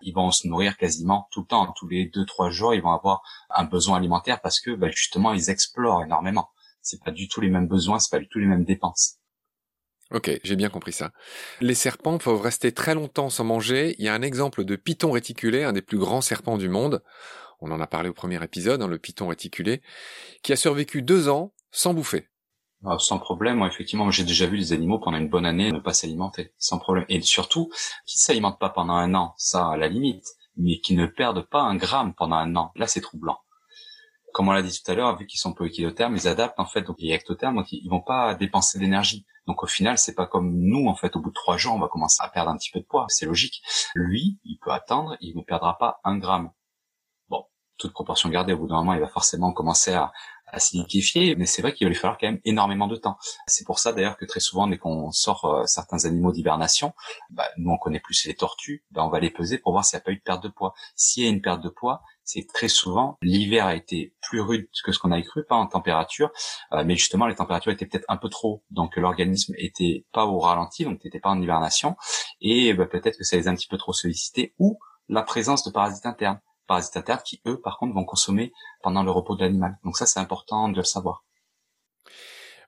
[0.02, 1.72] ils vont se nourrir quasiment tout le temps.
[1.76, 5.32] Tous les deux, trois jours, ils vont avoir un besoin alimentaire parce que ben, justement,
[5.32, 6.50] ils explorent énormément.
[6.82, 9.18] C'est pas du tout les mêmes besoins, c'est pas du tout les mêmes dépenses.
[10.12, 11.10] Ok, j'ai bien compris ça.
[11.60, 13.96] Les serpents peuvent rester très longtemps sans manger.
[13.98, 17.02] Il y a un exemple de python réticulé, un des plus grands serpents du monde.
[17.60, 19.82] On en a parlé au premier épisode, hein, le python réticulé,
[20.42, 22.28] qui a survécu deux ans sans bouffer.
[22.84, 25.80] Ah, sans problème, moi, effectivement, j'ai déjà vu des animaux pendant une bonne année ne
[25.80, 27.06] pas s'alimenter, sans problème.
[27.08, 27.70] Et surtout,
[28.04, 31.62] qui s'alimentent pas pendant un an, ça à la limite, mais qui ne perdent pas
[31.62, 32.70] un gramme pendant un an.
[32.76, 33.38] Là, c'est troublant
[34.36, 36.66] comme on l'a dit tout à l'heure, vu qu'ils sont peu équilothermes, ils adaptent en
[36.66, 39.24] fait donc les ectothermes, donc ils vont pas dépenser d'énergie.
[39.46, 41.14] Donc au final, c'est pas comme nous en fait.
[41.16, 43.06] Au bout de trois jours, on va commencer à perdre un petit peu de poids.
[43.08, 43.62] C'est logique.
[43.94, 46.50] Lui, il peut attendre, il ne perdra pas un gramme.
[47.28, 47.44] Bon,
[47.78, 50.12] toute proportion gardée, au bout d'un moment, il va forcément commencer à,
[50.46, 53.18] à se liquéfier, mais c'est vrai qu'il va lui falloir quand même énormément de temps.
[53.46, 56.94] C'est pour ça d'ailleurs que très souvent, dès qu'on sort euh, certains animaux d'hibernation,
[57.30, 59.96] bah, nous on connaît plus les tortues, bah, on va les peser pour voir s'il
[59.96, 60.74] n'y a pas eu de perte de poids.
[60.94, 64.68] S'il y a une perte de poids, c'est très souvent l'hiver a été plus rude
[64.84, 66.30] que ce qu'on avait cru, pas en température,
[66.72, 70.38] euh, mais justement les températures étaient peut-être un peu trop, donc l'organisme était pas au
[70.38, 71.96] ralenti, donc n'était pas en hibernation,
[72.40, 74.78] et bah, peut-être que ça les a un petit peu trop sollicités, ou
[75.08, 78.52] la présence de parasites internes, parasites internes qui eux par contre vont consommer
[78.82, 79.78] pendant le repos de l'animal.
[79.84, 81.24] Donc ça c'est important de le savoir.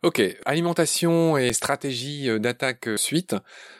[0.04, 3.34] Ok, alimentation et stratégie euh, d'attaque euh, suite.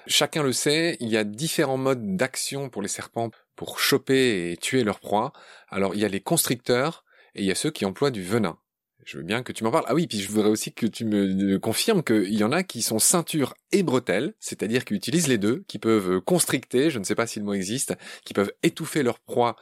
[0.09, 4.57] Chacun le sait, il y a différents modes d'action pour les serpents pour choper et
[4.57, 5.33] tuer leur proie.
[5.69, 7.05] Alors il y a les constricteurs
[7.37, 8.59] et il y a ceux qui emploient du venin.
[9.05, 9.85] Je veux bien que tu m'en parles.
[9.87, 12.65] Ah oui, puis je voudrais aussi que tu me euh, confirmes qu'il y en a
[12.65, 17.05] qui sont ceinture et bretelles, c'est-à-dire qui utilisent les deux, qui peuvent constricter, je ne
[17.05, 19.55] sais pas si le mot existe, qui peuvent étouffer leur proie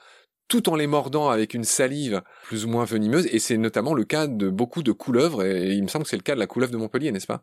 [0.49, 4.05] tout en les mordant avec une salive plus ou moins venimeuse, et c'est notamment le
[4.05, 6.47] cas de beaucoup de couleuvres, et il me semble que c'est le cas de la
[6.47, 7.43] couleuvre de Montpellier, n'est-ce pas?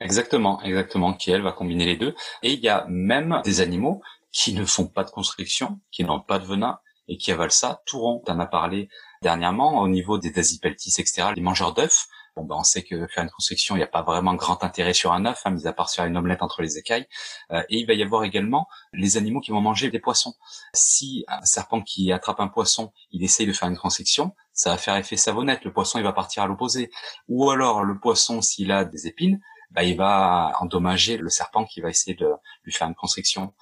[0.00, 2.14] Exactement, exactement, qui elle va combiner les deux.
[2.42, 6.20] Et il y a même des animaux qui ne font pas de constriction, qui n'ont
[6.20, 8.22] pas de venin, et qui avalent ça tout rond.
[8.26, 8.88] On en parlé
[9.22, 13.24] dernièrement au niveau des dasipeltis, etc., les mangeurs d'œufs, Bon, ben, on sait que faire
[13.24, 15.74] une constriction, il n'y a pas vraiment grand intérêt sur un œuf, hein, mis à
[15.74, 17.06] part faire une omelette entre les écailles.
[17.50, 20.34] Euh, et il va y avoir également les animaux qui vont manger des poissons.
[20.72, 24.78] Si un serpent qui attrape un poisson, il essaye de faire une constriction, ça va
[24.78, 25.62] faire effet savonnette.
[25.64, 26.90] Le poisson, il va partir à l'opposé.
[27.28, 29.38] Ou alors, le poisson, s'il a des épines,
[29.70, 32.30] bah, il va endommager le serpent qui va essayer de
[32.64, 33.52] lui faire une constriction.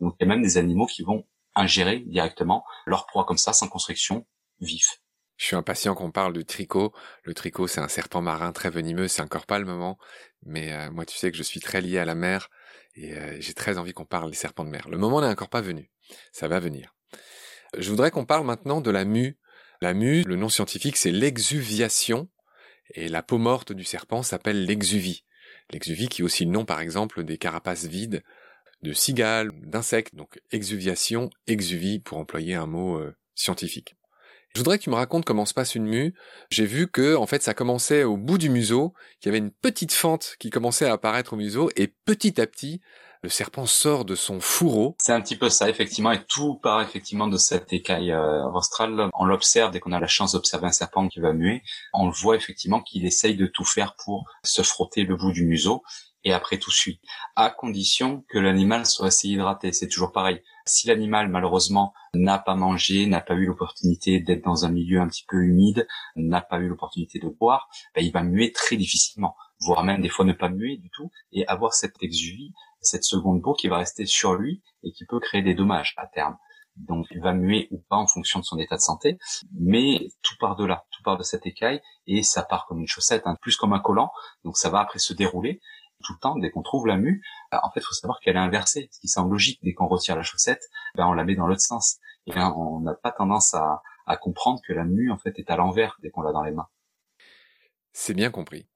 [0.00, 3.52] Donc, il y a même des animaux qui vont ingérer directement leur proie comme ça,
[3.52, 4.24] sans constriction,
[4.60, 5.00] vif.
[5.40, 6.92] Je suis impatient qu'on parle du tricot.
[7.24, 9.08] Le tricot, c'est un serpent marin très venimeux.
[9.08, 9.96] C'est encore pas le moment,
[10.44, 12.50] mais euh, moi, tu sais que je suis très lié à la mer
[12.94, 14.86] et euh, j'ai très envie qu'on parle des serpents de mer.
[14.90, 15.90] Le moment n'est encore pas venu.
[16.30, 16.94] Ça va venir.
[17.78, 19.38] Je voudrais qu'on parle maintenant de la mue.
[19.80, 22.28] La mue, le nom scientifique, c'est l'exuviation
[22.94, 25.24] et la peau morte du serpent s'appelle l'exuvie.
[25.70, 28.22] L'exuvie qui est aussi le nom, par exemple, des carapaces vides
[28.82, 33.96] de cigales, d'insectes, donc exuviation, exuvie pour employer un mot euh, scientifique.
[34.54, 36.14] Je voudrais que tu me racontes comment se passe une mue.
[36.50, 39.52] J'ai vu que, en fait, ça commençait au bout du museau, qu'il y avait une
[39.52, 42.80] petite fente qui commençait à apparaître au museau, et petit à petit,
[43.22, 44.96] le serpent sort de son fourreau.
[44.98, 48.42] C'est un petit peu ça, effectivement, et tout part effectivement de cette écaille euh,
[49.14, 51.62] On l'observe dès qu'on a la chance d'observer un serpent qui va muer.
[51.92, 55.44] On le voit effectivement qu'il essaye de tout faire pour se frotter le bout du
[55.44, 55.82] museau
[56.24, 57.00] et après tout suit,
[57.36, 59.72] à condition que l'animal soit assez hydraté.
[59.72, 60.42] C'est toujours pareil.
[60.66, 65.08] Si l'animal malheureusement n'a pas mangé, n'a pas eu l'opportunité d'être dans un milieu un
[65.08, 69.36] petit peu humide, n'a pas eu l'opportunité de boire, ben, il va muer très difficilement,
[69.60, 73.42] voire même des fois ne pas muer du tout et avoir cette exuvie, cette seconde
[73.42, 76.36] peau qui va rester sur lui et qui peut créer des dommages à terme.
[76.76, 79.18] Donc il va muer ou pas en fonction de son état de santé,
[79.58, 82.86] mais tout part de là, tout part de cette écaille et ça part comme une
[82.86, 84.10] chaussette, hein, plus comme un collant.
[84.44, 85.60] Donc ça va après se dérouler
[86.04, 88.36] tout le temps, dès qu'on trouve la mue, bah, en fait, il faut savoir qu'elle
[88.36, 89.60] est inversée, ce qui semble logique.
[89.62, 90.62] Dès qu'on retire la chaussette,
[90.94, 91.98] ben, on la met dans l'autre sens.
[92.26, 95.50] Et là, on n'a pas tendance à, à comprendre que la mue, en fait, est
[95.50, 96.68] à l'envers dès qu'on l'a dans les mains.
[97.92, 98.68] C'est bien compris.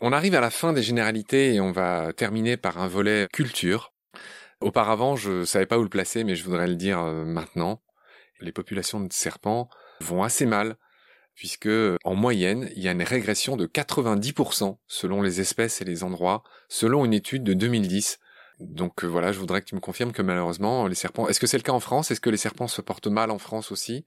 [0.00, 3.92] On arrive à la fin des généralités et on va terminer par un volet culture.
[4.60, 7.82] Auparavant, je savais pas où le placer, mais je voudrais le dire euh, maintenant.
[8.40, 9.68] Les populations de serpents
[10.00, 10.76] vont assez mal
[11.34, 11.68] puisque
[12.04, 16.42] en moyenne, il y a une régression de 90% selon les espèces et les endroits,
[16.68, 18.18] selon une étude de 2010.
[18.60, 21.46] Donc euh, voilà, je voudrais que tu me confirmes que malheureusement, les serpents, est-ce que
[21.46, 22.10] c'est le cas en France?
[22.10, 24.04] Est-ce que les serpents se portent mal en France aussi?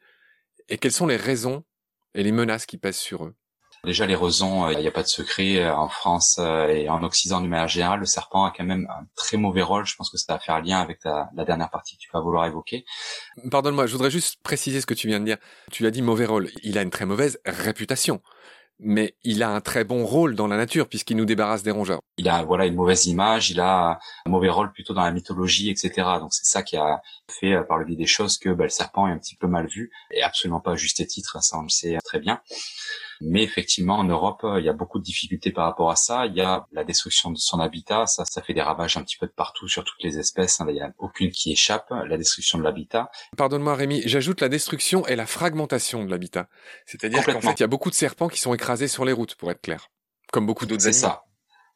[0.69, 1.63] Et quelles sont les raisons
[2.13, 3.35] et les menaces qui pèsent sur eux?
[3.83, 5.57] Déjà, les raisons, il n'y a pas de secret.
[5.57, 8.87] Euh, en France euh, et en Occident, d'une manière générale, le serpent a quand même
[8.89, 9.85] un très mauvais rôle.
[9.85, 12.45] Je pense que ça va faire lien avec la, dernière partie que tu vas vouloir
[12.45, 12.85] évoquer.
[13.51, 15.37] Pardonne-moi, je voudrais juste préciser ce que tu viens de dire.
[15.71, 16.49] Tu as dit mauvais rôle.
[16.63, 18.21] Il a une très mauvaise réputation
[18.79, 22.01] mais il a un très bon rôle dans la nature puisqu'il nous débarrasse des rongeurs.
[22.17, 25.69] Il a voilà une mauvaise image, il a un mauvais rôle plutôt dans la mythologie,
[25.69, 25.91] etc.
[26.19, 28.69] Donc c'est ça qui a fait euh, par le biais des choses que bah, le
[28.69, 31.63] serpent est un petit peu mal vu et absolument pas à juste titre, ça on
[31.63, 32.39] le sait très bien.
[33.21, 36.25] Mais effectivement, en Europe, il y a beaucoup de difficultés par rapport à ça.
[36.25, 39.17] Il y a la destruction de son habitat, ça, ça fait des ravages un petit
[39.17, 40.61] peu de partout sur toutes les espèces.
[40.67, 41.91] Il n'y a aucune qui échappe.
[42.07, 43.09] La destruction de l'habitat.
[43.37, 46.47] Pardonne-moi, Rémi, j'ajoute la destruction et la fragmentation de l'habitat.
[46.85, 49.35] C'est-à-dire qu'en fait, il y a beaucoup de serpents qui sont écrasés sur les routes,
[49.35, 49.89] pour être clair.
[50.31, 50.93] Comme beaucoup d'autres animaux.
[50.93, 51.26] C'est ça.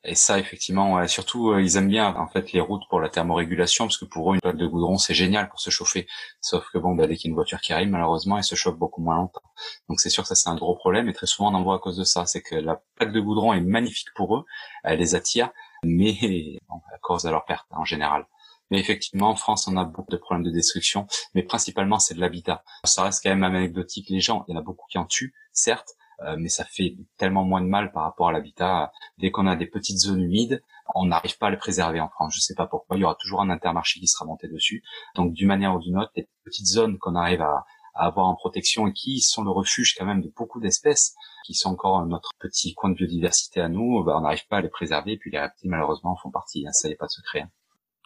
[0.04, 3.86] Et ça, effectivement, surtout, euh, ils aiment bien en fait les routes pour la thermorégulation,
[3.86, 6.08] parce que pour eux, une plaque de goudron, c'est génial pour se chauffer.
[6.42, 8.56] Sauf que bon, bah, dès qu'il y a une voiture qui arrive, malheureusement, elle se
[8.56, 9.44] chauffe beaucoup moins longtemps.
[9.90, 11.80] Donc c'est sûr ça, c'est un gros problème, et très souvent, on en voit à
[11.80, 12.26] cause de ça.
[12.26, 14.46] C'est que la plaque de goudron est magnifique pour eux,
[14.84, 15.52] elle les attire,
[15.84, 16.18] mais
[16.70, 18.26] à cause de leur perte en général.
[18.72, 22.22] Mais effectivement, en France, on a beaucoup de problèmes de destruction, mais principalement, c'est de
[22.22, 22.64] l'habitat.
[22.86, 24.10] Ça reste quand même anecdotique.
[24.10, 25.96] Les gens, il y en a beaucoup qui en tuent, certes,
[26.38, 28.92] mais ça fait tellement moins de mal par rapport à l'habitat.
[29.18, 30.62] Dès qu'on a des petites zones humides,
[30.96, 32.34] on n'arrive pas à les préserver en France.
[32.36, 32.98] Je sais pas pourquoi.
[32.98, 34.84] Il y aura toujours un intermarché qui sera monté dessus.
[35.16, 38.88] Donc, d'une manière ou d'une autre, les petites zones qu'on arrive à, avoir en protection
[38.88, 41.14] et qui sont le refuge quand même de beaucoup d'espèces,
[41.46, 44.62] qui sont encore notre petit coin de biodiversité à nous, bah, on n'arrive pas à
[44.62, 45.14] les préserver.
[45.14, 46.66] Et puis les reptiles, malheureusement, font partie.
[46.66, 47.42] Hein, ça n'est pas de secret.
[47.42, 47.50] Hein.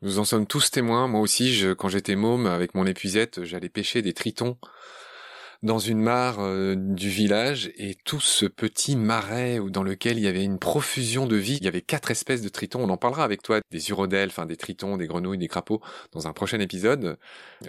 [0.01, 1.07] Nous en sommes tous témoins.
[1.07, 4.57] Moi aussi, je, quand j'étais môme, avec mon épuisette, j'allais pêcher des tritons
[5.65, 10.27] dans une mare euh, du village et tout ce petit marais dans lequel il y
[10.27, 11.57] avait une profusion de vie.
[11.59, 12.83] Il y avait quatre espèces de tritons.
[12.83, 16.27] On en parlera avec toi des urodèles, enfin des tritons, des grenouilles, des crapauds dans
[16.27, 17.17] un prochain épisode.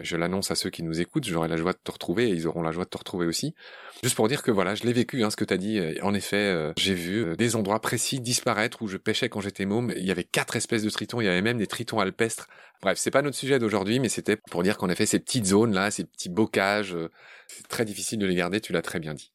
[0.02, 1.24] Je l'annonce à ceux qui nous écoutent.
[1.24, 3.54] J'aurai la joie de te retrouver et ils auront la joie de te retrouver aussi.
[4.02, 5.80] Juste pour dire que voilà, je l'ai vécu, hein, ce que tu as dit.
[6.02, 9.64] En effet, euh, j'ai vu euh, des endroits précis disparaître où je pêchais quand j'étais
[9.64, 9.90] môme.
[9.96, 11.22] Il y avait quatre espèces de tritons.
[11.22, 12.46] Il y avait même des tritons alpestres.
[12.82, 15.72] Bref, c'est pas notre sujet d'aujourd'hui, mais c'était pour dire qu'en effet, ces petites zones
[15.72, 16.94] là, ces petits bocages,
[17.48, 19.32] c'est très difficile de les garder, tu l'as très bien dit.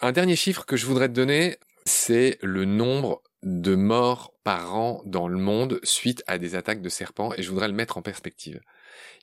[0.00, 5.02] Un dernier chiffre que je voudrais te donner, c'est le nombre de morts par an
[5.06, 8.02] dans le monde suite à des attaques de serpents, et je voudrais le mettre en
[8.02, 8.60] perspective.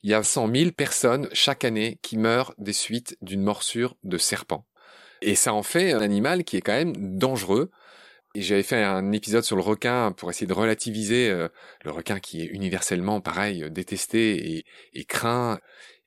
[0.04, 4.18] Il y a 100 000 personnes chaque année qui meurent des suites d'une morsure de
[4.18, 4.66] serpent.
[5.22, 7.72] Et ça en fait un animal qui est quand même dangereux.
[8.36, 11.48] Et j'avais fait un épisode sur le requin pour essayer de relativiser euh,
[11.86, 15.60] le requin qui est universellement pareil, détesté et, et craint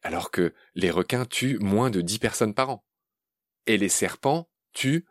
[0.03, 2.85] alors que les requins tuent moins de 10 personnes par an.
[3.67, 5.07] Et les serpents tuent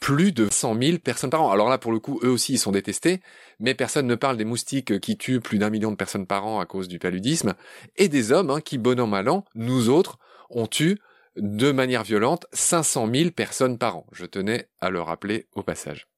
[0.00, 1.50] plus de 100 000 personnes par an.
[1.50, 3.20] Alors là, pour le coup, eux aussi, ils sont détestés,
[3.58, 6.60] mais personne ne parle des moustiques qui tuent plus d'un million de personnes par an
[6.60, 7.54] à cause du paludisme,
[7.96, 10.18] et des hommes hein, qui, bon an, mal an, nous autres,
[10.50, 10.98] on tue
[11.36, 14.06] de manière violente 500 000 personnes par an.
[14.12, 16.08] Je tenais à le rappeler au passage.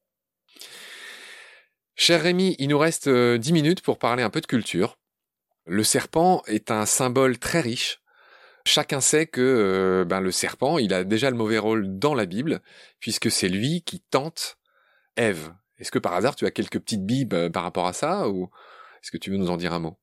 [1.95, 4.99] Cher Rémi, il nous reste 10 euh, minutes pour parler un peu de culture.
[5.67, 8.01] Le serpent est un symbole très riche
[8.69, 12.27] Chacun sait que euh, ben, le serpent, il a déjà le mauvais rôle dans la
[12.27, 12.61] Bible,
[13.01, 14.59] puisque c'est lui qui tente
[15.17, 15.55] Ève.
[15.79, 18.51] Est-ce que par hasard tu as quelques petites bibes euh, par rapport à ça, ou
[19.03, 19.99] est-ce que tu veux nous en dire un mot?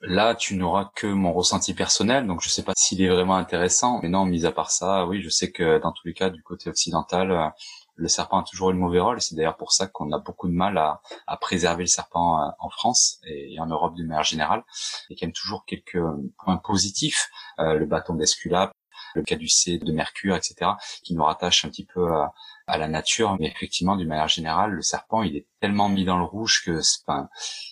[0.00, 3.98] Là, tu n'auras que mon ressenti personnel, donc je sais pas s'il est vraiment intéressant.
[4.00, 6.44] Mais non, mis à part ça, oui, je sais que dans tous les cas, du
[6.44, 7.48] côté occidental, euh,
[7.96, 9.20] le serpent a toujours eu le mauvais rôle.
[9.20, 12.50] C'est d'ailleurs pour ça qu'on a beaucoup de mal à, à préserver le serpent euh,
[12.58, 14.64] en France et en Europe de manière générale.
[15.10, 15.98] Il y a toujours quelques
[16.38, 17.30] points positifs.
[17.58, 18.72] Euh, le bâton d'Esculape,
[19.14, 22.34] le caducée de Mercure, etc., qui nous rattachent un petit peu à,
[22.66, 23.36] à la nature.
[23.40, 26.80] Mais effectivement, d'une manière générale, le serpent, il est tellement mis dans le rouge que
[27.02, 27.28] enfin,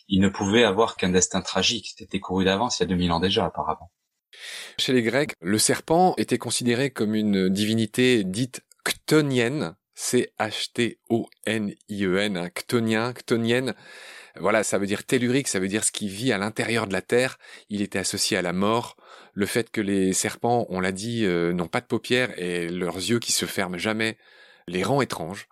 [0.08, 1.92] il ne pouvait avoir qu'un destin tragique.
[1.96, 3.90] C'était couru d'avance il y a 2000 ans déjà, apparemment.
[4.78, 10.36] Chez les Grecs, le serpent était considéré comme une divinité dite chtonienne, C-H-T-O-N-I-E-N,
[12.36, 13.74] un chtonien, chtonienne.
[14.36, 17.02] Voilà, ça veut dire tellurique, ça veut dire ce qui vit à l'intérieur de la
[17.02, 17.38] terre.
[17.70, 18.96] Il était associé à la mort.
[19.32, 22.96] Le fait que les serpents, on l'a dit, euh, n'ont pas de paupières et leurs
[22.96, 24.18] yeux qui se ferment jamais,
[24.66, 25.48] les rend étranges.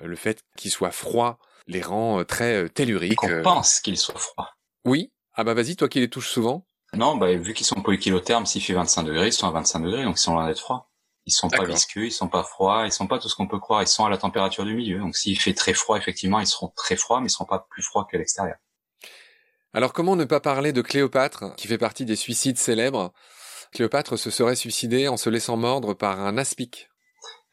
[0.00, 3.22] Euh, le fait qu'ils soient froids les rend euh, très telluriques.
[3.22, 4.50] On pense qu'ils soient froids.
[4.84, 5.12] Oui.
[5.34, 6.66] Ah bah vas-y, toi qui les touches souvent.
[6.94, 10.04] Non, bah vu qu'ils sont poikilothermes, s'il fait 25 degrés, ils sont à 25 degrés,
[10.04, 10.90] donc ils sont loin d'être froids.
[11.26, 13.60] Ils sont pas visqueux, ils sont pas froids, ils sont pas tout ce qu'on peut
[13.60, 14.98] croire, ils sont à la température du milieu.
[14.98, 17.82] Donc s'il fait très froid, effectivement, ils seront très froids, mais ils seront pas plus
[17.82, 18.56] froids que l'extérieur.
[19.72, 23.12] Alors comment ne pas parler de Cléopâtre, qui fait partie des suicides célèbres?
[23.72, 26.90] Cléopâtre se serait suicidée en se laissant mordre par un aspic.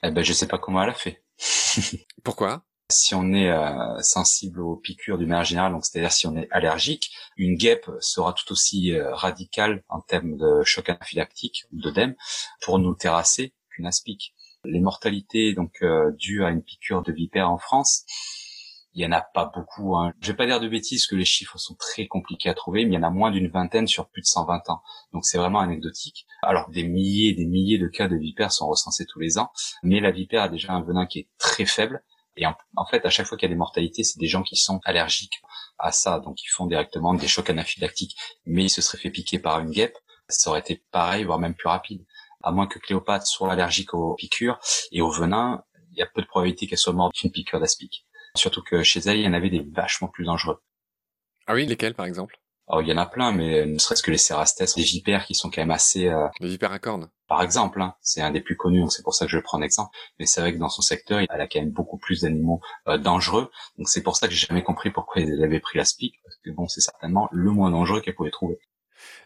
[0.03, 1.23] Eh ben je sais pas comment elle a fait.
[2.23, 2.63] Pourquoi?
[2.91, 6.47] Si on est euh, sensible aux piqûres du manière générale, donc c'est-à-dire si on est
[6.49, 12.15] allergique, une guêpe sera tout aussi euh, radicale en termes de choc anaphylactique ou d'œdème
[12.62, 13.53] pour nous terrasser
[14.65, 18.05] Les mortalités donc euh, dues à une piqûre de vipère en France,
[18.93, 19.95] il y en a pas beaucoup.
[19.95, 20.13] Hein.
[20.19, 22.95] Je vais pas dire de bêtises que les chiffres sont très compliqués à trouver, mais
[22.95, 24.81] il y en a moins d'une vingtaine sur plus de 120 ans.
[25.13, 26.25] Donc c'est vraiment anecdotique.
[26.41, 29.51] Alors des milliers des milliers de cas de vipère sont recensés tous les ans,
[29.83, 32.03] mais la vipère a déjà un venin qui est très faible.
[32.35, 34.43] Et en, en fait, à chaque fois qu'il y a des mortalités, c'est des gens
[34.43, 35.41] qui sont allergiques
[35.77, 38.15] à ça, donc ils font directement des chocs anaphylactiques.
[38.45, 39.97] Mais ils se seraient fait piquer par une guêpe,
[40.29, 42.05] ça aurait été pareil, voire même plus rapide
[42.43, 44.60] à moins que Cléopâtre soit allergique aux piqûres
[44.91, 48.06] et au venin, il y a peu de probabilité qu'elle soit morte d'une piqûre d'aspic.
[48.36, 50.62] Surtout que chez elle, il y en avait des vachement plus dangereux.
[51.47, 52.39] Ah oui, lesquels par exemple?
[52.71, 55.34] Oh, il y en a plein, mais ne serait-ce que les cérastes, des vipères qui
[55.34, 56.08] sont quand même assez...
[56.08, 56.28] Euh...
[56.39, 59.15] Les vipères à cornes Par exemple, hein, c'est un des plus connus, donc c'est pour
[59.15, 59.89] ça que je le prends en exemple.
[60.19, 62.99] Mais c'est vrai que dans son secteur, elle a quand même beaucoup plus d'animaux euh,
[62.99, 63.49] dangereux.
[63.80, 66.52] Donc c'est pour ça que j'ai jamais compris pourquoi ils avaient pris l'aspic, parce que
[66.52, 68.60] bon, c'est certainement le moins dangereux qu'elle pouvait trouver.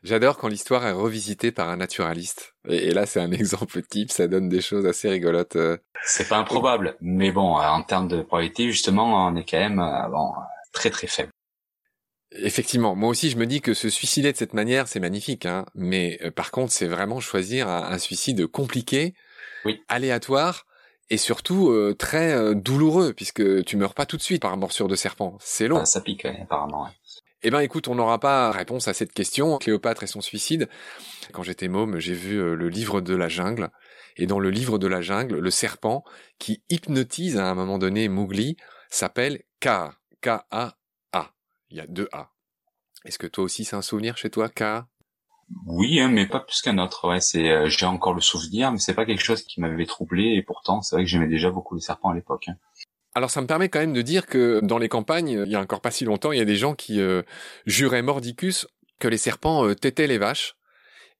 [0.04, 2.56] J'adore quand l'histoire est revisitée par un naturaliste.
[2.68, 5.56] Et, là, c'est un exemple type, ça donne des choses assez rigolotes.
[5.56, 5.78] Euh.
[6.04, 9.80] C'est pas improbable, mais bon, euh, en termes de probabilité, justement, on est quand même
[9.80, 10.34] euh, bon,
[10.72, 11.30] très très faible.
[12.36, 15.68] Effectivement, moi aussi je me dis que se suicider de cette manière, c'est magnifique, hein.
[15.76, 19.14] mais par contre c'est vraiment choisir un, suicide compliqué,
[19.66, 19.80] oui.
[19.88, 20.66] aléatoire,
[21.12, 25.38] et surtout très douloureux, puisque tu meurs pas tout de suite par morsure de serpent,
[25.42, 25.86] c'est long.
[25.86, 26.90] Ça, pique, apparemment.
[27.46, 29.58] Eh ben écoute, on n'aura pas réponse à cette question.
[29.58, 30.70] Cléopâtre et son suicide.
[31.34, 33.70] Quand j'étais môme, j'ai vu euh, le livre de la jungle.
[34.16, 36.06] Et dans le livre de la jungle, le serpent
[36.40, 38.56] qui hypnotise à un moment donné Mowgli
[38.90, 39.92] s'appelle K.
[40.22, 41.34] K-A-A.
[41.70, 42.30] Il y a deux A.
[43.04, 44.86] Est-ce que toi aussi c'est un souvenir chez toi, K
[45.68, 47.08] oui, hein, mais pas plus qu'un autre.
[47.10, 50.36] Ouais, c'est euh, j'ai encore le souvenir, mais c'est pas quelque chose qui m'avait troublé.
[50.36, 52.48] Et pourtant, c'est vrai que j'aimais déjà beaucoup les serpents à l'époque.
[52.48, 52.56] Hein.
[53.16, 55.60] Alors ça me permet quand même de dire que dans les campagnes, il y a
[55.60, 57.22] encore pas si longtemps, il y a des gens qui euh,
[57.66, 58.68] juraient mordicus
[59.00, 60.56] que les serpents euh, tétaient les vaches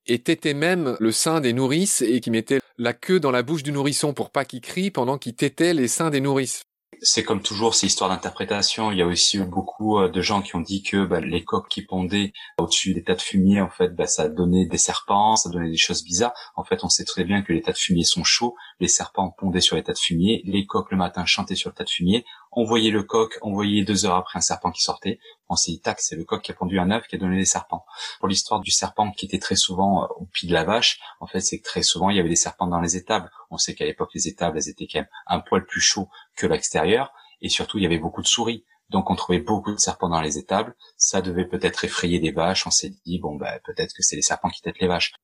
[0.06, 3.62] et tétaient même le sein des nourrices et qui mettaient la queue dans la bouche
[3.62, 6.64] du nourrisson pour pas qu'il crie pendant qu'il tétait les seins des nourrices
[7.00, 8.90] c'est comme toujours, c'est histoire d'interprétation.
[8.90, 11.44] Il y a aussi eu beaucoup euh, de gens qui ont dit que bah, les
[11.44, 15.36] coques qui pondaient au-dessus des tas de fumier, en fait, bah, ça donnait des serpents,
[15.36, 16.32] ça donnait des choses bizarres.
[16.56, 18.54] En fait, on sait très bien que les tas de fumier sont chauds.
[18.80, 20.42] Les serpents pondaient sur les tas de fumier.
[20.44, 22.24] Les coques le matin chantaient sur le tas de fumier.
[22.56, 25.18] On voyait le coq, on voyait deux heures après un serpent qui sortait.
[25.48, 27.36] On s'est dit, tac, c'est le coq qui a pondu un œuf qui a donné
[27.36, 27.84] des serpents.
[28.20, 31.26] Pour l'histoire du serpent qui était très souvent euh, au pied de la vache, en
[31.26, 33.30] fait, c'est que très souvent, il y avait des serpents dans les étables.
[33.50, 36.46] On sait qu'à l'époque, les étables, elles étaient quand même un poil plus chauds que
[36.46, 37.12] l'extérieur.
[37.40, 38.64] Et surtout, il y avait beaucoup de souris.
[38.90, 40.76] Donc on trouvait beaucoup de serpents dans les étables.
[40.96, 42.66] Ça devait peut-être effrayer des vaches.
[42.66, 45.14] On s'est dit bon bah peut-être que c'est les serpents qui têtent les vaches.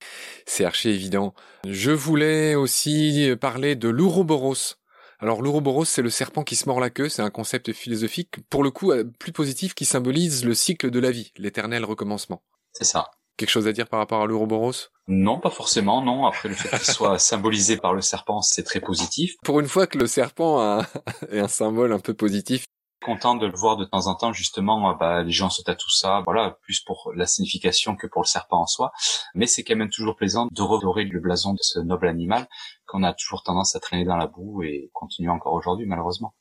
[0.47, 1.35] C'est archi évident.
[1.69, 4.80] Je voulais aussi parler de l'ouroboros.
[5.23, 7.11] Alors l'ouroboros c'est le serpent qui se mord la queue.
[7.11, 10.99] C'est un concept philosophique pour le coup euh, plus positif qui symbolise le cycle de
[10.99, 12.43] la vie, l'éternel recommencement.
[12.73, 13.11] C'est ça.
[13.37, 14.91] Quelque chose à dire par rapport à l'Ouroboros?
[15.09, 16.27] Non, pas forcément, non.
[16.27, 19.35] Après, le fait qu'il soit symbolisé par le serpent, c'est très positif.
[19.43, 20.87] Pour une fois que le serpent a...
[21.31, 22.65] est un symbole un peu positif.
[23.03, 26.21] Content de le voir de temps en temps, justement, bah, les gens se tatouent ça,
[26.27, 28.93] voilà, plus pour la signification que pour le serpent en soi.
[29.35, 32.47] Mais c'est quand même toujours plaisant de redorer le blason de ce noble animal
[32.91, 36.35] qu'on a toujours tendance à traîner dans la boue et continue encore aujourd'hui, malheureusement.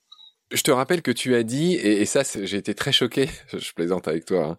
[0.52, 4.08] Je te rappelle que tu as dit, et, ça j'ai été très choqué, je plaisante
[4.08, 4.58] avec toi, hein,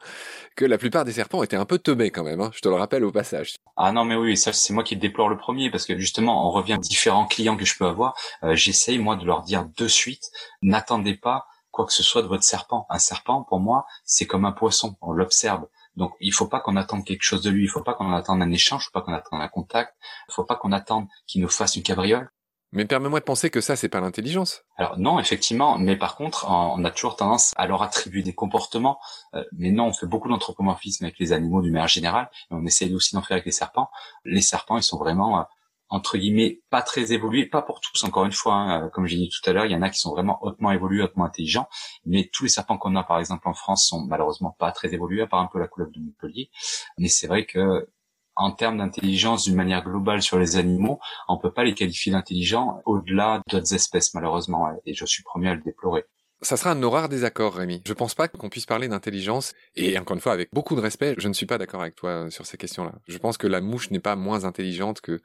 [0.55, 2.77] que la plupart des serpents étaient un peu teubés quand même, hein, je te le
[2.77, 3.57] rappelle au passage.
[3.77, 6.53] Ah non mais oui, ça c'est moi qui déplore le premier, parce que justement on
[6.53, 8.15] revient à différents clients que je peux avoir,
[8.45, 10.31] euh, j'essaye moi de leur dire de suite,
[10.63, 12.87] n'attendez pas quoi que ce soit de votre serpent.
[12.89, 15.67] Un serpent, pour moi, c'est comme un poisson, on l'observe.
[15.97, 18.43] Donc il faut pas qu'on attende quelque chose de lui, il faut pas qu'on attende
[18.43, 19.95] un échange, il faut pas qu'on attende un contact,
[20.29, 22.31] il faut pas qu'on attende qu'il nous fasse une cabriole.
[22.73, 24.63] Mais permets-moi de penser que ça, c'est pas l'intelligence.
[24.77, 29.01] Alors non, effectivement, mais par contre, on a toujours tendance à leur attribuer des comportements.
[29.35, 32.65] Euh, mais non, on fait beaucoup d'anthropomorphisme avec les animaux d'une manière générale, et on
[32.65, 33.91] essaye aussi d'en faire avec les serpents.
[34.25, 35.43] Les serpents, ils sont vraiment euh,
[35.91, 38.89] entre guillemets pas très évolués, pas pour tous encore une fois, hein.
[38.91, 41.03] comme j'ai dit tout à l'heure, il y en a qui sont vraiment hautement évolués,
[41.03, 41.69] hautement intelligents,
[42.07, 45.23] mais tous les serpents qu'on a par exemple en France sont malheureusement pas très évolués,
[45.23, 46.51] à part un peu la couleur de Montpellier.
[46.97, 47.89] Mais c'est vrai que
[48.37, 52.81] en termes d'intelligence d'une manière globale sur les animaux, on peut pas les qualifier d'intelligents
[52.87, 56.05] au-delà d'autres espèces malheureusement, et je suis premier à le déplorer.
[56.43, 57.83] Ça sera un nos rares désaccords, Rémi.
[57.85, 61.15] Je pense pas qu'on puisse parler d'intelligence, et encore une fois, avec beaucoup de respect,
[61.19, 62.95] je ne suis pas d'accord avec toi sur ces questions-là.
[63.09, 65.21] Je pense que la mouche n'est pas moins intelligente que,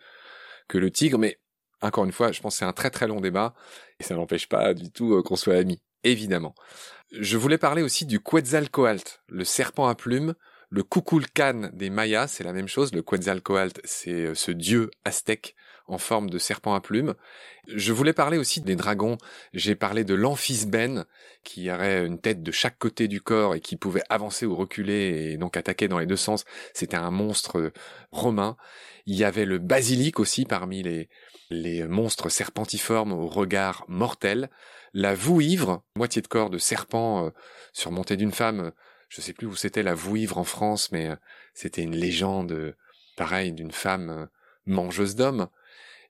[0.68, 1.40] que le tigre, mais
[1.82, 3.54] encore une fois, je pense que c'est un très très long débat,
[4.00, 6.56] et ça n'empêche pas du tout euh, qu'on soit amis, évidemment.
[7.12, 10.34] Je voulais parler aussi du Quetzalcoatl, le serpent à plumes,
[10.70, 12.94] le Kukulkan des Mayas, c'est la même chose.
[12.94, 15.56] Le Quetzalcoatl, c'est euh, ce dieu aztèque
[15.88, 17.16] en forme de serpent à plumes.
[17.68, 19.18] Je voulais parler aussi des dragons.
[19.54, 21.06] J'ai parlé de l'amphisbène,
[21.44, 25.32] qui aurait une tête de chaque côté du corps et qui pouvait avancer ou reculer
[25.34, 26.46] et donc attaquer dans les deux sens.
[26.74, 27.74] C'était un monstre euh,
[28.12, 28.58] romain.
[29.06, 31.10] Il y avait le basilic aussi parmi les,
[31.50, 34.50] les monstres serpentiformes au regard mortel.
[34.94, 37.30] La vouivre, moitié de corps de serpent euh,
[37.74, 38.72] surmonté d'une femme,
[39.10, 41.16] je sais plus où c'était la vouivre en France, mais euh,
[41.54, 42.76] c'était une légende, euh,
[43.18, 44.28] pareil, d'une femme
[44.66, 45.48] mangeuse d'hommes.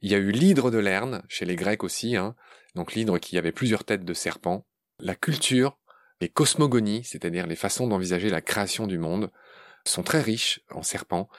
[0.02, 2.36] Il y a eu l'hydre de Lerne, chez les Grecs aussi, hein,
[2.76, 4.66] donc l'hydre qui avait plusieurs têtes de serpent.
[5.00, 5.78] La culture,
[6.22, 9.32] les cosmogonies, c'est-à-dire les façons d'envisager la création du monde,
[9.86, 11.30] sont très riches en serpents,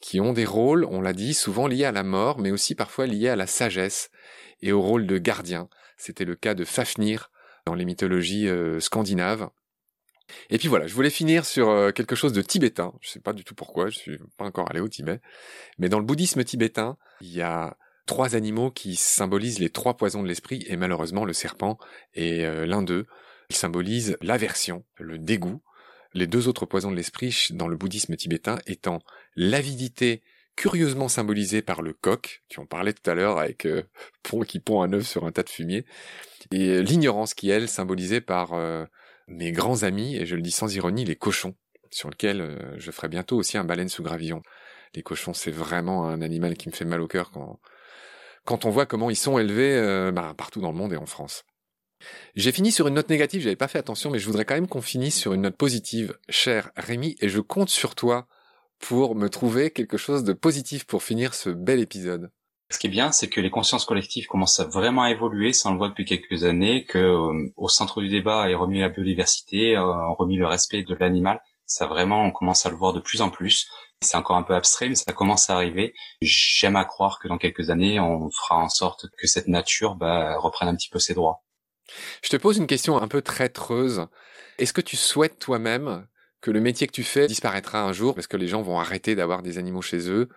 [0.00, 3.06] qui ont des rôles, on l'a dit, souvent liés à la mort, mais aussi parfois
[3.06, 4.10] liés à la sagesse
[4.60, 5.68] et au rôle de gardien.
[5.96, 7.30] C'était le cas de Fafnir
[7.64, 8.48] dans les mythologies
[8.78, 9.48] scandinaves.
[10.50, 12.92] Et puis voilà, je voulais finir sur euh, quelque chose de tibétain.
[13.00, 15.20] Je sais pas du tout pourquoi, je suis pas encore allé au Tibet.
[15.78, 20.22] Mais dans le bouddhisme tibétain, il y a trois animaux qui symbolisent les trois poisons
[20.22, 21.78] de l'esprit, et malheureusement le serpent
[22.14, 23.06] est euh, l'un d'eux.
[23.50, 25.62] Il symbolise l'aversion, le dégoût.
[26.14, 29.00] Les deux autres poisons de l'esprit dans le bouddhisme tibétain étant
[29.34, 30.22] l'avidité
[30.56, 33.82] curieusement symbolisée par le coq, qui on parlait tout à l'heure avec euh,
[34.22, 35.84] pont qui pond un œuf sur un tas de fumier,
[36.52, 38.54] et l'ignorance qui, elle, symbolisée par
[39.28, 41.56] mes grands amis, et je le dis sans ironie, les cochons,
[41.90, 44.42] sur lesquels euh, je ferai bientôt aussi un baleine sous gravillon.
[44.94, 47.58] Les cochons, c'est vraiment un animal qui me fait mal au cœur quand,
[48.46, 51.06] quand on voit comment ils sont élevés euh, bah, partout dans le monde et en
[51.06, 51.44] France.
[52.34, 54.68] J'ai fini sur une note négative, j'avais pas fait attention, mais je voudrais quand même
[54.68, 58.26] qu'on finisse sur une note positive, cher Rémi, et je compte sur toi
[58.78, 62.30] pour me trouver quelque chose de positif pour finir ce bel épisode.
[62.68, 65.72] Ce qui est bien, c'est que les consciences collectives commencent à vraiment évoluer, ça on
[65.72, 69.76] le voit depuis quelques années, que euh, au centre du débat est remis la biodiversité,
[69.76, 71.40] euh, remis le respect de l'animal.
[71.64, 73.68] Ça vraiment, on commence à le voir de plus en plus.
[74.02, 75.94] C'est encore un peu abstrait, mais ça commence à arriver.
[76.20, 80.36] J'aime à croire que dans quelques années, on fera en sorte que cette nature bah,
[80.38, 81.42] reprenne un petit peu ses droits.
[82.22, 84.06] Je te pose une question un peu traîtreuse.
[84.58, 86.06] Est-ce que tu souhaites toi-même
[86.40, 89.14] que le métier que tu fais disparaîtra un jour parce que les gens vont arrêter
[89.14, 90.28] d'avoir des animaux chez eux.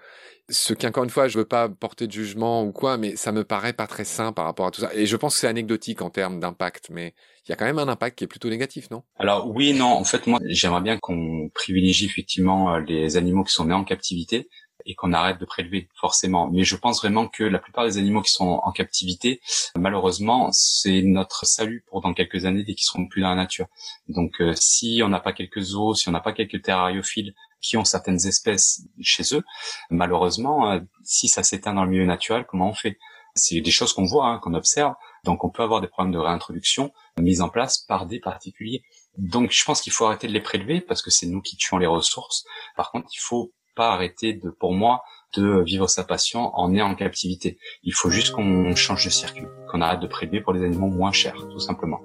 [0.50, 3.32] Ce qui, encore une fois, je veux pas porter de jugement ou quoi, mais ça
[3.32, 4.90] me paraît pas très sain par rapport à tout ça.
[4.96, 7.14] Et je pense que c'est anecdotique en termes d'impact, mais
[7.46, 9.04] il y a quand même un impact qui est plutôt négatif, non?
[9.18, 9.92] Alors oui, non.
[9.92, 13.84] En fait, moi, j'aimerais bien qu'on privilégie effectivement euh, les animaux qui sont nés en
[13.84, 14.50] captivité
[14.90, 16.50] et qu'on arrête de prélever forcément.
[16.50, 19.40] Mais je pense vraiment que la plupart des animaux qui sont en captivité,
[19.76, 23.68] malheureusement, c'est notre salut pour dans quelques années dès qu'ils seront plus dans la nature.
[24.08, 27.78] Donc euh, si on n'a pas quelques zoos, si on n'a pas quelques terrariophiles qui
[27.78, 29.44] ont certaines espèces chez eux,
[29.92, 32.98] malheureusement, euh, si ça s'éteint dans le milieu naturel, comment on fait?
[33.36, 34.96] C'est des choses qu'on voit, hein, qu'on observe.
[35.24, 38.82] Donc on peut avoir des problèmes de réintroduction mis en place par des particuliers.
[39.18, 41.78] Donc je pense qu'il faut arrêter de les prélever parce que c'est nous qui tuons
[41.78, 42.44] les ressources.
[42.76, 45.04] Par contre, il faut pas arrêter de, pour moi,
[45.38, 47.58] de vivre sa passion en est en captivité.
[47.84, 51.14] Il faut juste qu'on change de circuit, qu'on arrête de prélever pour les animaux moins
[51.14, 52.02] chers, tout simplement.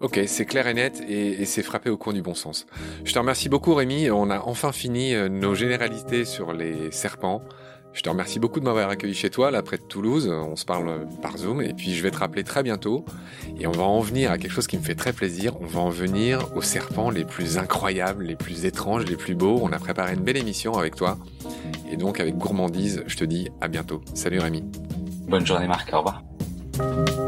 [0.00, 2.66] Ok, c'est clair et net et, c'est frappé au coin du bon sens.
[3.04, 7.42] Je te remercie beaucoup Rémi, on a enfin fini euh, nos généralités sur les serpents.
[7.98, 10.28] Je te remercie beaucoup de m'avoir accueilli chez toi, là près de Toulouse.
[10.28, 13.04] On se parle par Zoom et puis je vais te rappeler très bientôt.
[13.58, 15.60] Et on va en venir à quelque chose qui me fait très plaisir.
[15.60, 19.58] On va en venir aux serpents les plus incroyables, les plus étranges, les plus beaux.
[19.64, 21.18] On a préparé une belle émission avec toi.
[21.90, 24.00] Et donc avec gourmandise, je te dis à bientôt.
[24.14, 24.62] Salut Rémi.
[25.26, 27.27] Bonne journée Marc, au revoir.